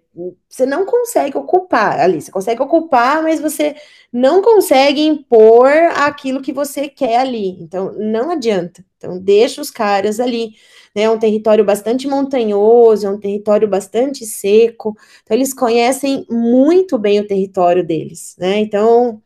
você 0.47 0.65
não 0.65 0.85
consegue 0.85 1.37
ocupar 1.37 1.99
ali, 1.99 2.21
você 2.21 2.31
consegue 2.31 2.61
ocupar, 2.61 3.23
mas 3.23 3.39
você 3.39 3.75
não 4.13 4.41
consegue 4.41 5.01
impor 5.01 5.69
aquilo 5.95 6.41
que 6.41 6.53
você 6.53 6.87
quer 6.87 7.17
ali. 7.17 7.57
Então, 7.61 7.93
não 7.93 8.31
adianta. 8.31 8.85
Então, 8.97 9.19
deixa 9.19 9.61
os 9.61 9.71
caras 9.71 10.19
ali 10.19 10.53
né? 10.95 11.03
É 11.03 11.09
um 11.09 11.19
território 11.19 11.63
bastante 11.63 12.07
montanhoso, 12.07 13.05
é 13.05 13.09
um 13.09 13.19
território 13.19 13.67
bastante 13.67 14.25
seco. 14.25 14.95
Então, 15.23 15.35
eles 15.35 15.53
conhecem 15.53 16.25
muito 16.29 16.97
bem 16.97 17.19
o 17.19 17.27
território 17.27 17.85
deles, 17.85 18.35
né? 18.37 18.59
Então, 18.59 19.21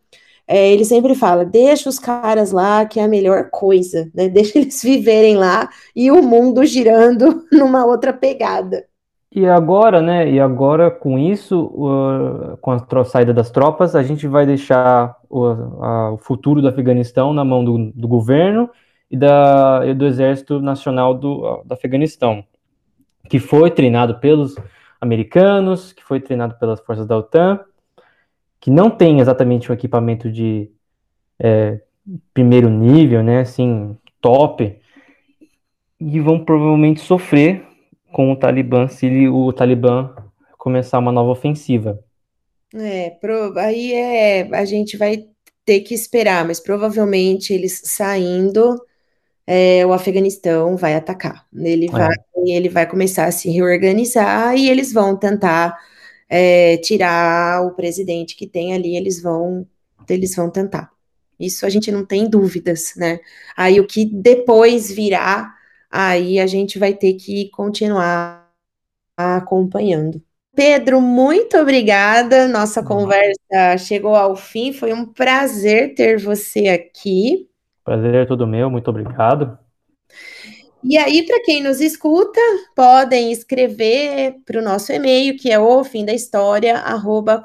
é, 0.48 0.72
ele 0.72 0.86
sempre 0.86 1.16
fala: 1.16 1.46
deixa 1.46 1.90
os 1.90 2.00
caras 2.00 2.52
lá, 2.52 2.86
que 2.86 3.00
é 3.00 3.04
a 3.04 3.08
melhor 3.08 3.50
coisa, 3.50 4.10
né? 4.14 4.28
Deixa 4.30 4.60
eles 4.60 4.82
viverem 4.84 5.38
lá 5.38 5.70
e 5.96 6.12
o 6.12 6.22
mundo 6.22 6.66
girando 6.66 7.46
numa 7.52 7.86
outra 7.86 8.12
pegada. 8.12 8.86
E 9.36 9.48
agora, 9.48 10.00
né? 10.00 10.30
E 10.30 10.40
agora, 10.40 10.92
com 10.92 11.18
isso, 11.18 11.66
uh, 11.66 12.58
com 12.58 12.72
a 12.72 13.06
saída 13.06 13.34
das 13.34 13.50
tropas, 13.50 13.96
a 13.96 14.04
gente 14.04 14.28
vai 14.28 14.46
deixar 14.46 15.16
o, 15.28 15.48
a, 15.82 16.12
o 16.12 16.18
futuro 16.18 16.62
do 16.62 16.68
Afeganistão 16.68 17.34
na 17.34 17.44
mão 17.44 17.66
do, 17.66 17.92
do 17.94 18.08
governo 18.08 18.70
e, 19.10 19.18
da, 19.18 19.82
e 19.86 19.94
do 19.96 20.06
Exército 20.06 20.62
Nacional 20.62 21.16
do, 21.16 21.64
do 21.66 21.74
Afeganistão, 21.74 22.44
que 23.28 23.40
foi 23.40 23.72
treinado 23.72 24.20
pelos 24.20 24.56
americanos, 25.02 25.94
que 25.94 26.04
foi 26.04 26.20
treinado 26.20 26.56
pelas 26.60 26.80
forças 26.80 27.08
da 27.08 27.18
OTAN, 27.18 27.60
que 28.64 28.72
não 28.72 28.90
tem 28.90 29.20
exatamente 29.20 29.70
um 29.70 29.76
equipamento 29.76 30.32
de 30.32 30.72
é, 31.38 31.82
primeiro 32.34 32.70
nível, 32.70 33.22
né, 33.22 33.42
assim, 33.42 33.98
top, 34.22 34.80
e 36.00 36.20
vão 36.22 36.46
provavelmente 36.46 37.02
sofrer 37.02 37.62
com 38.14 38.32
o 38.32 38.38
Talibã 38.38 38.88
se 38.88 39.28
o 39.28 39.52
Talibã 39.52 40.16
começar 40.58 40.98
uma 41.00 41.12
nova 41.12 41.32
ofensiva. 41.32 42.00
É, 42.74 43.10
pro, 43.10 43.54
aí 43.60 43.92
é, 43.92 44.56
a 44.56 44.64
gente 44.64 44.96
vai 44.96 45.26
ter 45.66 45.82
que 45.82 45.94
esperar, 45.94 46.48
mas 46.48 46.62
provavelmente 46.62 47.52
eles 47.52 47.82
saindo 47.84 48.82
é, 49.46 49.86
o 49.86 49.92
Afeganistão 49.92 50.78
vai 50.78 50.96
atacar. 50.96 51.46
Ele, 51.54 51.88
é. 51.88 51.92
vai, 51.92 52.16
ele 52.48 52.70
vai 52.70 52.90
começar 52.90 53.26
a 53.26 53.32
se 53.32 53.50
reorganizar 53.50 54.56
e 54.56 54.70
eles 54.70 54.94
vão 54.94 55.18
tentar 55.18 55.78
é, 56.36 56.78
tirar 56.78 57.64
o 57.64 57.76
presidente 57.76 58.36
que 58.36 58.48
tem 58.48 58.74
ali, 58.74 58.96
eles 58.96 59.22
vão, 59.22 59.68
eles 60.10 60.36
vão 60.36 60.50
tentar. 60.50 60.92
Isso 61.40 61.64
a 61.64 61.70
gente 61.70 61.92
não 61.92 62.04
tem 62.04 62.28
dúvidas, 62.28 62.94
né? 62.98 63.20
Aí 63.56 63.80
o 63.80 63.86
que 63.86 64.04
depois 64.04 64.92
virá, 64.92 65.54
aí 65.92 66.40
a 66.40 66.48
gente 66.48 66.80
vai 66.80 66.96
ter 66.96 67.14
que 67.14 67.52
continuar 67.52 68.52
acompanhando. 69.16 70.20
Pedro, 70.56 71.00
muito 71.00 71.56
obrigada. 71.56 72.48
Nossa 72.48 72.80
uhum. 72.80 72.88
conversa 72.88 73.78
chegou 73.78 74.16
ao 74.16 74.36
fim. 74.36 74.74
Foi 74.74 74.92
um 74.92 75.06
prazer 75.06 75.94
ter 75.94 76.20
você 76.20 76.68
aqui. 76.68 77.48
Prazer 77.86 78.16
é 78.16 78.26
todo 78.26 78.48
meu, 78.48 78.72
muito 78.72 78.88
obrigado. 78.88 79.56
E 80.84 80.98
aí, 80.98 81.26
para 81.26 81.42
quem 81.44 81.64
nos 81.64 81.80
escuta, 81.80 82.42
podem 82.76 83.32
escrever 83.32 84.36
para 84.46 84.60
o 84.60 84.64
nosso 84.64 84.92
e-mail, 84.92 85.38
que 85.38 85.50
é 85.50 85.58
o 85.58 85.84
fim 85.84 86.04
da 86.04 86.14
história, 86.14 86.78
arroba. 86.78 87.42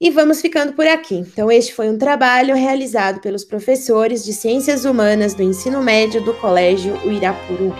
E 0.00 0.10
vamos 0.10 0.40
ficando 0.40 0.72
por 0.72 0.86
aqui. 0.86 1.16
Então, 1.16 1.50
este 1.50 1.74
foi 1.74 1.90
um 1.90 1.98
trabalho 1.98 2.54
realizado 2.54 3.20
pelos 3.20 3.44
professores 3.44 4.24
de 4.24 4.32
Ciências 4.32 4.84
Humanas 4.84 5.34
do 5.34 5.42
Ensino 5.42 5.82
Médio 5.82 6.24
do 6.24 6.32
Colégio 6.34 6.94
Uirapuru. 7.06 7.74